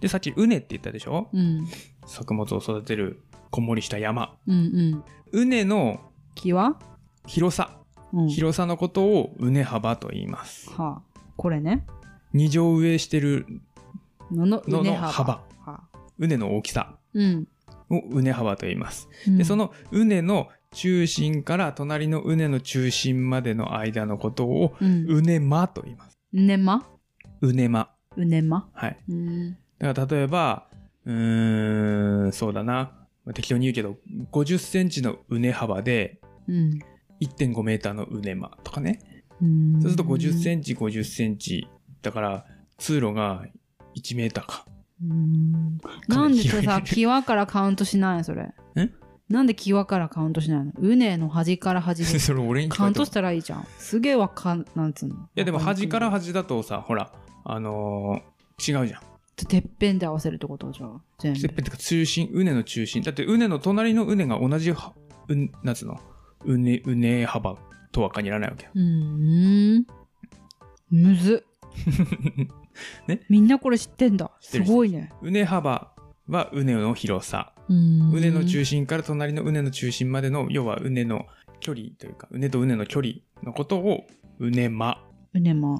[0.00, 1.28] で、さっき、畝って言ったでしょ？
[1.32, 1.66] うん。
[2.06, 4.36] 作物を育てる、こんもりした山。
[4.46, 5.48] うんうん。
[5.50, 5.98] 畝の
[6.36, 6.78] 木は？
[7.26, 7.78] 広さ。
[8.12, 8.28] うん。
[8.28, 10.70] 広さのことを畝幅と言います。
[10.70, 11.20] はあ。
[11.36, 11.84] これね。
[12.32, 13.44] 二乗植えしてる
[14.30, 15.42] ののの幅。
[16.18, 17.48] 畝の大きさうん。
[17.90, 19.08] を畝幅と言います。
[19.26, 25.06] うんで、そ、の畝の中心から隣の畝の中心までの間のことをうん。
[25.06, 26.18] 畝間と言います。
[26.32, 26.88] うねま
[27.40, 27.88] 畝間。
[28.16, 28.98] うねまはい。
[29.08, 29.56] うん。
[29.78, 30.68] だから例えば、
[31.04, 32.92] うーん、そうだな。
[33.24, 33.96] まあ適当に言うけど、
[34.32, 36.78] 50センチの畝幅でうん。
[37.20, 38.98] 1.5メーターの畝間とかね。
[39.40, 39.72] うん。
[39.80, 41.68] そうすると50センチ、50センチ。
[42.02, 42.46] だから、
[42.78, 43.44] 通路が
[43.96, 44.66] 1メーターか。
[45.02, 45.78] うん。
[45.80, 48.24] かなんり広いさ、際からカウントしないの？
[48.24, 48.42] それ。
[48.42, 48.52] ん
[49.28, 50.72] なんで際からカウントしないの？
[50.78, 53.66] うねの端から端で それ俺にカウントしたらいいじゃん。
[53.78, 55.14] すげえわかん、なんつうの？
[55.14, 57.12] いいやでも端から端だとさ、ほら、
[57.44, 59.00] あのー違うじゃん。
[59.48, 61.02] てっぺんで合わせるってことじゃん。
[61.18, 63.02] てっぺんってか中心、畝の中心。
[63.02, 64.92] だって畝の隣の畝が同じは、
[65.28, 65.98] うん、なんつうの、
[66.46, 67.56] 畝、畝幅
[67.90, 68.70] とは限らないわけよ。
[68.74, 69.86] うーん。
[70.90, 72.46] むずっ。
[73.28, 74.30] みんなこれ知ってんだ。
[74.40, 75.12] すごいね。
[75.22, 75.92] 畝幅
[76.28, 77.52] は畝の広さ。
[77.68, 81.26] 畝畝の中心から隣の畝の中心までの、要は畝の
[81.60, 84.06] 距離というか、畝と畝の距離のことを
[84.40, 84.98] 畝間
[85.32, 85.76] 畝ま。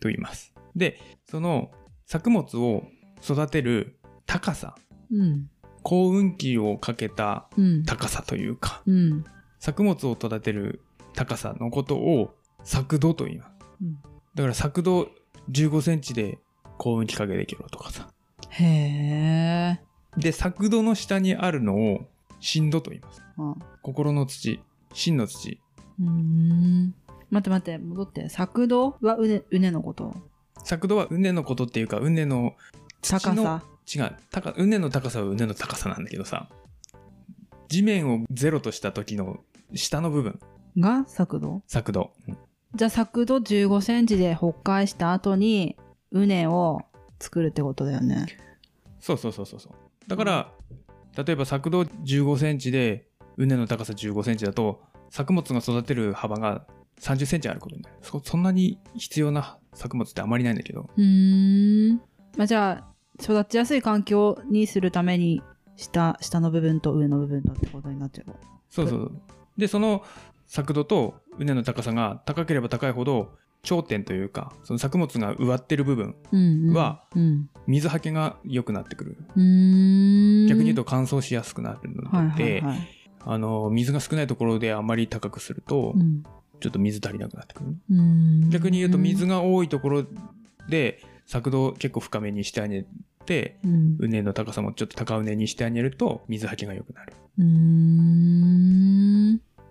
[0.00, 0.52] と言います。
[0.76, 1.70] で、その
[2.06, 2.84] 作物を
[3.22, 4.74] 育てる高さ、
[5.10, 5.50] うん。
[5.82, 7.84] 幸運期をかけたうん。
[7.84, 9.24] 高さというか、うん。
[9.58, 10.82] 作物を育てる
[11.14, 13.50] 高さのことを作土と言います。
[13.82, 15.08] うんだから作土
[15.50, 16.38] 15センチで
[16.78, 18.08] 幸運期かけできろとかさ。
[18.50, 19.80] へえ。
[20.20, 22.06] で、作土の下にあるのを
[22.40, 23.22] 心土と言います。
[23.38, 24.60] あ心の土、
[24.92, 25.60] 心の土。
[26.00, 26.94] うーん。
[27.30, 28.28] 待って待って、戻って。
[28.28, 30.14] 作動はうね、うねのこと？
[30.62, 32.54] 作土は畝のことっていうか、畝の
[33.02, 33.64] 土の高さ。
[33.92, 34.16] 違う。
[34.30, 36.48] 高畝の高さは畝の高さなんだけどさ、
[37.68, 39.40] 地面をゼロとした時の
[39.74, 40.38] 下の部分、
[40.78, 42.12] が作動作土。
[42.28, 42.38] うん
[42.74, 45.76] じゃあ作動15センチで北海した後に、
[46.10, 46.80] うねを
[47.20, 48.26] 作るってことだよね。
[49.00, 50.08] そうそうそうそうそう。
[50.08, 50.52] だから、
[51.16, 53.06] 例えば作土15センチで、
[53.36, 56.66] 畝の高さ15センチだと、作物が育てる幅が
[57.00, 57.96] 30センチあることになる。
[58.02, 61.96] そそんなに必要な作物ってあまりないんだけど、うーん。
[62.36, 65.42] まあ、じゃあ、育ちやすい環境にするために、
[65.76, 68.34] 下、下の部分と上の部分とってことになっちゃう。
[68.68, 69.12] そうそう。
[69.56, 70.02] で、その
[70.46, 76.14] 作土と畝の高さが高ければ高いほど、頂点というか、その作物が植わってる部分。
[76.74, 77.48] はうん。
[77.66, 79.16] 水はけが良くなってくる。
[79.34, 80.46] うーん。
[80.48, 82.78] 逆に言うと乾燥しやすくなるので、はいはいはい。
[83.26, 86.22] あの、水が少ないところであまり高くすると、うん。
[86.60, 87.76] ちょっと水足りなくなってくる。
[87.90, 90.04] うーん逆に言うと水が多いところ
[90.68, 92.86] で作動結構深めにしてあげ
[93.26, 93.96] てうん。
[93.98, 97.12] 畝の高さもちょっと高畝にしてあげると水はけが良くなる。
[97.12, 97.16] っ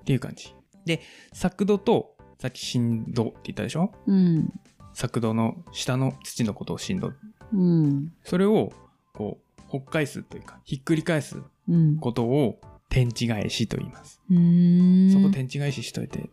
[0.03, 0.53] ていう感じ
[0.85, 3.91] で作土とさっき振動って言ったでしょ？
[4.05, 4.51] うん。
[4.93, 7.13] 作土の下の土のことを振動
[7.53, 8.11] うん。
[8.23, 8.71] それを
[9.13, 11.97] こうほっ返すというかひっくり返すうん。
[11.97, 15.11] ことを天地返しと言います、うーん。
[15.11, 16.29] そこ天地返ししといて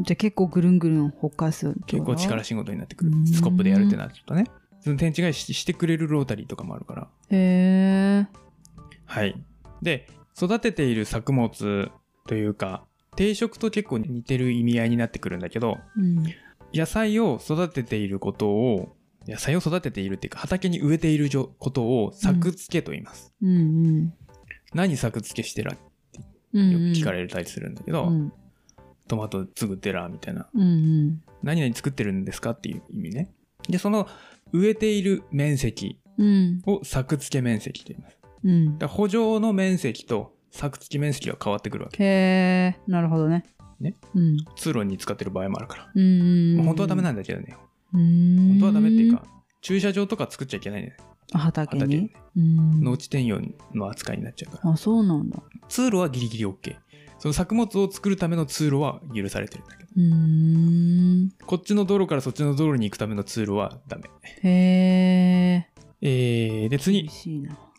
[0.00, 4.46] じゃあ結構ぐるんぐるんほっかす結構力仕事になってくるうんスコップでやるってなるとね
[4.80, 8.26] その天地返ししてくれるロータリーとかもあるからへえ。
[9.06, 9.42] はい。
[9.80, 11.90] で、育てている作物
[12.26, 12.84] というか、
[13.16, 16.24] 定食と結構似てる意味合いになってくるんだけど、うん。
[16.72, 18.96] 野菜を育てていることを、
[19.26, 23.32] 野菜を育てているっていうか、畑に植えていることを作付けと言います。
[23.42, 23.52] うんう
[23.90, 24.14] ん。
[24.74, 26.20] 何作付けしてらって
[26.52, 28.32] うんよく聞かれたりするんだけど、うん。
[29.06, 30.48] トマト作ってらみたいな。
[30.54, 31.22] うんうん。
[31.42, 33.30] 何々作ってるんですかっていう意味ね。
[33.68, 34.08] で、その
[34.52, 36.62] 植えている面積うん。
[36.66, 38.18] を作付け面積と言います。
[38.44, 38.78] うん。
[38.78, 42.02] だ補助の面積と作付け面積が変わってくるわけ。
[42.02, 42.80] へえ。
[42.86, 43.44] なるほどね。
[43.80, 43.96] ね？
[44.14, 44.36] うん。
[44.54, 45.90] 通路に使ってる場合もあるから。
[45.92, 46.56] うん。
[46.56, 47.56] まあ本当はダメなんだけどね。
[47.92, 48.48] うん。
[48.50, 49.24] 本当はダメっていうか、
[49.62, 50.96] 駐車場とか作っちゃいけないね。
[51.32, 51.38] あ。
[51.38, 51.82] 畑に？
[51.82, 52.10] 畑に。
[52.36, 52.84] うん。
[52.84, 53.40] 農地転用
[53.74, 54.70] の扱いになっちゃうから。
[54.70, 55.42] あ、そうなんだ。
[55.68, 56.76] 通路はギリギリ OK。
[57.18, 59.90] その作物を作るための通路は許されてるんだけど。
[59.96, 61.30] うーん。
[61.44, 64.04] こっちの道路からそっちの道路に行くための通路はダメ。
[64.42, 65.68] へえ。
[66.00, 67.10] えー、で次。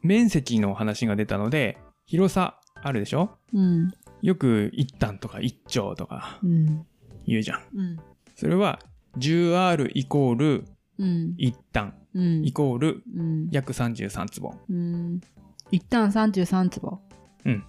[0.04, 3.32] 面積の話が出たので、広さあるでしょ？
[3.52, 3.92] うん。
[4.22, 6.40] よく一単とか一丁とか。
[7.26, 7.62] 言うじゃん。
[7.76, 8.00] うん。
[8.36, 8.80] それは
[9.18, 10.66] 10R イコール
[11.00, 11.34] うん。
[11.40, 12.46] 一単うん。
[12.46, 12.54] イ。
[12.54, 13.04] コール。
[13.50, 14.54] 約33坪。
[14.70, 15.20] うん。
[15.72, 17.02] 一旦33坪。
[17.46, 17.64] うん。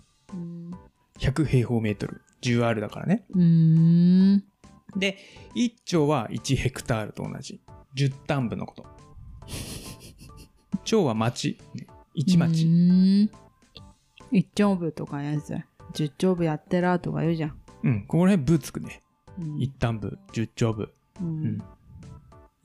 [1.18, 2.20] 100平方メートル。
[2.42, 3.24] 10R だからね。
[3.30, 4.44] うーん。
[4.96, 5.16] で、
[5.54, 7.62] 1丁は1ヘクタールと同じ。
[7.94, 8.84] 10単部のこと。
[10.84, 11.58] 丁は町。
[11.74, 11.86] ね
[12.18, 13.30] 1う町。
[14.30, 15.56] 一丁部とかやつ。
[15.94, 17.56] 十丁部やってらとか言うじゃん。
[17.84, 19.02] うん、ここら辺部つくね。
[19.38, 20.92] うん1単部、10丁部。
[21.20, 21.62] ううんん。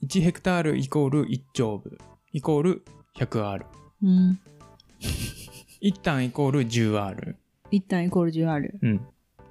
[0.02, 1.98] 1ヘクタールイコール1丁部。
[2.32, 2.84] イコール
[3.16, 3.64] 100R。
[4.02, 4.40] うん。
[5.82, 7.36] 1単イコール 10R。
[7.70, 8.78] 一旦イコール10ある。
[8.82, 9.06] うん。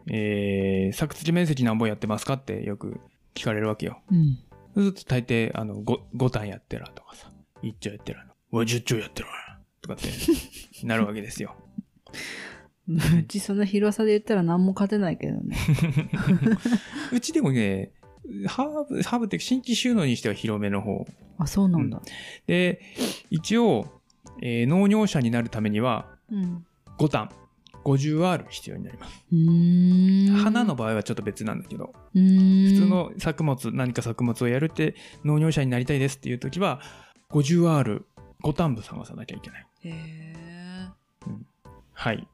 [0.10, 3.00] えー、作付け面積何本やってますかってよく
[3.36, 4.02] 聞かれるわけよ。
[4.12, 4.39] うん。
[4.74, 7.29] そうすると大抵、あの、5, 5単やってらとかさ、
[7.62, 8.31] 1丁やってらの。
[8.52, 9.29] うわ、10丁やってら
[9.81, 10.10] とかって
[10.85, 11.56] なるわけですよ。
[12.87, 15.55] うちその広さで言ったら何も勝てないけどね。
[17.13, 17.91] うちでもね、
[18.47, 21.05] ハーブ、ハーブって新規収納にしては広めの方。
[21.37, 22.01] あ、そうなんだ。
[22.47, 22.81] で、
[23.29, 24.01] 一応、
[24.41, 26.65] えー農業者になるためにはうん。
[26.97, 27.29] 5単、
[27.83, 29.25] 50R 必要になります。
[29.31, 30.35] うーん。
[30.37, 32.75] 花の場合はちょっと別なんだけど、うーん。
[32.75, 36.81] 普通の作物、何か作物をやるって農業者になりたいですっていう時は、
[37.31, 38.03] 50R、
[38.43, 39.67] 5単部探さなきゃいけない。
[39.83, 40.41] へえ。
[42.02, 42.27] はい。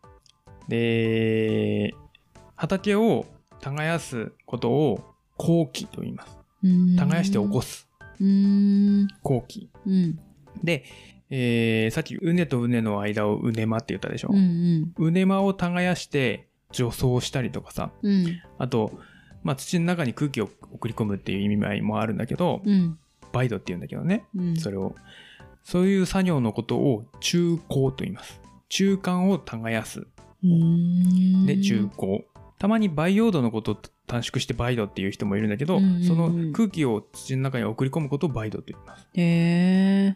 [0.70, 1.94] で、
[2.56, 3.26] 畑を
[3.60, 5.04] 耕すことを
[5.36, 6.38] 耕起と言います。
[6.96, 7.90] 耕して起こす。
[9.24, 9.70] 後期。
[9.86, 10.20] うん。
[10.64, 10.86] で、
[11.30, 14.30] えー、さっき、うねとうねの間をうねまって言ったでしょ。
[14.32, 14.94] うんうん。
[15.06, 18.26] うねまを耕して除草したりとかさ、うん。
[18.58, 18.98] あと、
[19.44, 22.98] まあ、土の中に空気を送り込むっていう意味合いもあるんだけど、うん。
[23.34, 24.56] バイドって言うんだけどね、うん。
[24.56, 24.96] それを。
[25.62, 28.40] そういう作業のことを中耕と言います。
[28.70, 30.08] 中間を耕す。
[31.46, 32.26] で、中耕。
[32.60, 39.08] たまに培養土のことを短縮してバイドっていう人もいるんだけど、うんうんうんその空気を土の中に送り込むことをバイドと言います。
[39.14, 40.16] へ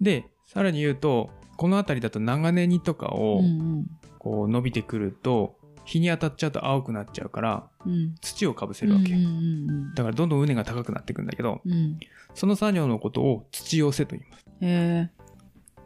[0.00, 3.86] で、さらに言うと、この辺りだと長ネギとかをうん
[4.18, 7.92] こう伸びてくると、日に当たっちゃうと青くなっちゃうから、うん。
[7.92, 8.14] うん。
[8.20, 9.12] 土をかぶせるわけ。
[9.94, 11.72] だからどんどん畝が高くなっていくんだけど、うん。
[11.72, 11.98] うん。
[12.34, 14.46] その作業のことを土寄せと言います。
[14.62, 15.10] へえ。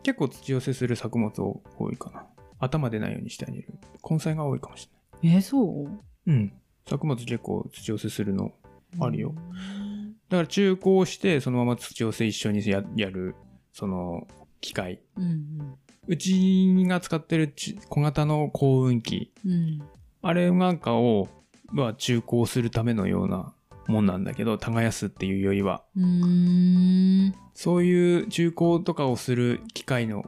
[0.02, 1.30] 結構土寄せする作物
[1.78, 2.26] 多いかな。
[2.58, 3.74] 頭出ないようにしてあげる。
[4.08, 4.88] 根菜が多いかもし
[5.22, 5.84] れえ、そう？
[5.84, 5.98] ない。
[6.28, 6.52] うん。
[6.88, 8.52] 作物結構土寄せするの。
[9.00, 9.34] あるよ。
[10.28, 13.34] だから中耕してそのまま土寄せ一緒にややる、
[13.72, 14.26] その
[14.60, 15.00] 機械。
[15.16, 15.74] うん
[16.06, 19.30] うちが使ってるち小型の耕運機。
[19.44, 19.52] うん。
[19.52, 19.82] うん。
[20.22, 21.28] あれなんかを、
[21.70, 23.52] まあ中耕するためのような
[23.88, 25.82] もんなんだけど、耕すっていうよりは。
[27.54, 30.24] そういう中耕とかをする機械の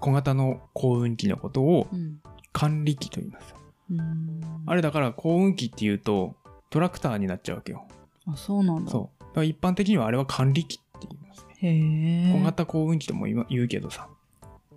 [0.00, 2.20] 小型の耕運機のことをうん。
[2.52, 3.54] 管理機と言います。
[3.90, 4.40] うん。
[4.66, 6.36] あれだから耕運機っていうと
[6.70, 7.86] トラクターになっちゃうわけよ。
[8.26, 8.90] あ、そうなんだ。
[8.90, 9.22] そう。
[9.22, 11.54] だから一般的にはあれは管理機って言いますね。
[11.58, 12.32] へえ。
[12.32, 14.08] 小型耕運機とも言うけどさ。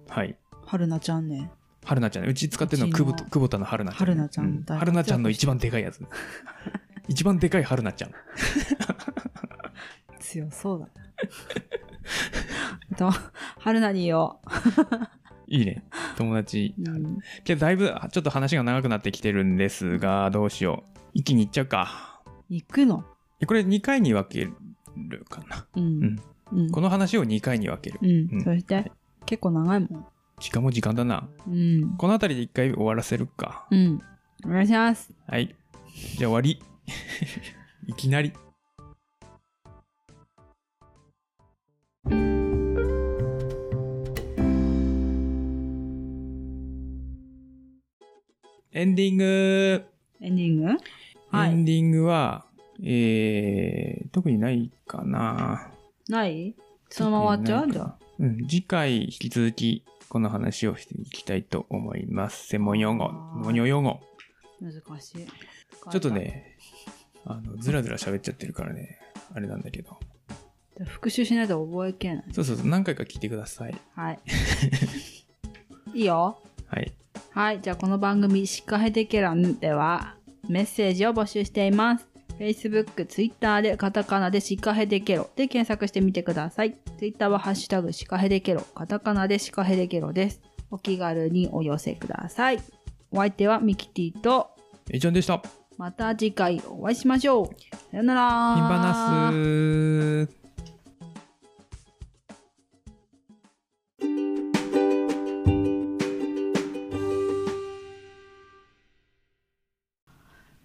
[0.10, 0.36] はい。
[0.66, 1.52] はるなちゃんね。
[1.86, 2.30] 春菜ちゃんね。
[2.30, 3.98] うち使ってるのは久保田の春菜ちゃん。
[3.98, 6.04] 春菜ちゃんう大活躍春菜ちゃんの一番でかいやつ。
[7.08, 8.12] 一番でかい春菜ちゃん。
[10.20, 10.92] 強そうだな。
[12.98, 13.12] と、
[13.60, 14.40] はるなによ。
[15.48, 15.84] いいね。
[16.18, 16.76] 友達。
[16.78, 17.20] うん。
[17.44, 21.00] けどだいぶちょっと話が長くなってきてるんですが、どうしよう。
[21.14, 22.22] 一気にいっちゃうか。
[22.50, 23.04] 行くの？
[23.46, 25.68] これ2回に分けるかな。
[25.76, 26.20] ううんん。
[26.52, 26.72] うん。
[26.72, 28.00] この話を2回に分ける。
[28.02, 28.38] うん。
[28.38, 28.92] うんそして、はい
[29.26, 30.06] 結構長いもん。
[30.40, 31.28] 時間も時間だな。
[31.48, 31.98] うん。
[31.98, 33.68] この辺りで1回終わらせるか。
[33.70, 34.02] うん。
[34.46, 35.12] お願いします。
[35.28, 35.54] はい。
[36.18, 36.64] じゃあ終わり。
[37.88, 38.34] いきなり。
[48.72, 49.86] エンディング、
[50.22, 50.78] エンディング？
[51.32, 51.52] はい。
[51.52, 52.46] エンディングは、
[52.84, 55.72] えー、特にないかな。
[56.08, 56.56] ない？
[56.90, 57.72] そのまま終わっちゃう？
[57.72, 57.98] じゃあ。
[58.20, 62.48] うん、次回引き続きこの話をしていきたいと思います。
[62.48, 64.00] 専門用語、専門用語。
[64.62, 65.28] 難しい。
[65.92, 66.10] ちょっと。
[66.10, 66.58] ね、
[67.26, 69.00] あの、ずらずら喋っちゃってるからね、
[69.34, 69.98] あれなんだけど。
[70.86, 72.26] 復習しないと覚えきれない。
[72.32, 73.76] そうそうそう、何回か聞いてください。
[73.96, 74.20] はい。
[75.94, 76.42] いいよ。
[76.68, 76.94] はい。
[77.32, 77.62] はい。
[77.62, 80.16] じゃあ、この番組、シカヘデケランでは、
[80.48, 82.08] メッセージを募集しています。
[82.40, 86.78] Facebook、Twitter でカタカナでシカヘデケロで検索してみてください。
[86.98, 90.42] Twitter はハッシュタグシカヘデケロ、カタカナでシカヘデケロです。
[90.70, 92.60] お気軽にお寄せください。
[93.12, 94.52] お相手はミキティと、
[94.92, 95.42] えいちゃんでした。
[95.78, 97.48] ピまた次回お会いしましょう。
[97.92, 98.56] さよなら。
[98.56, 100.48] ンバナス。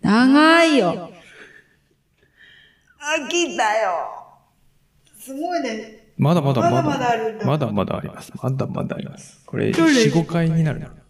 [0.00, 1.10] 長いよ。
[3.00, 3.90] 飽きたよ。
[5.18, 6.14] すごいね。
[6.16, 6.82] まだまだまだ。
[7.44, 8.32] まだまだあります。
[8.40, 9.42] まだまだあります。
[9.44, 11.01] これ4、5回になるな。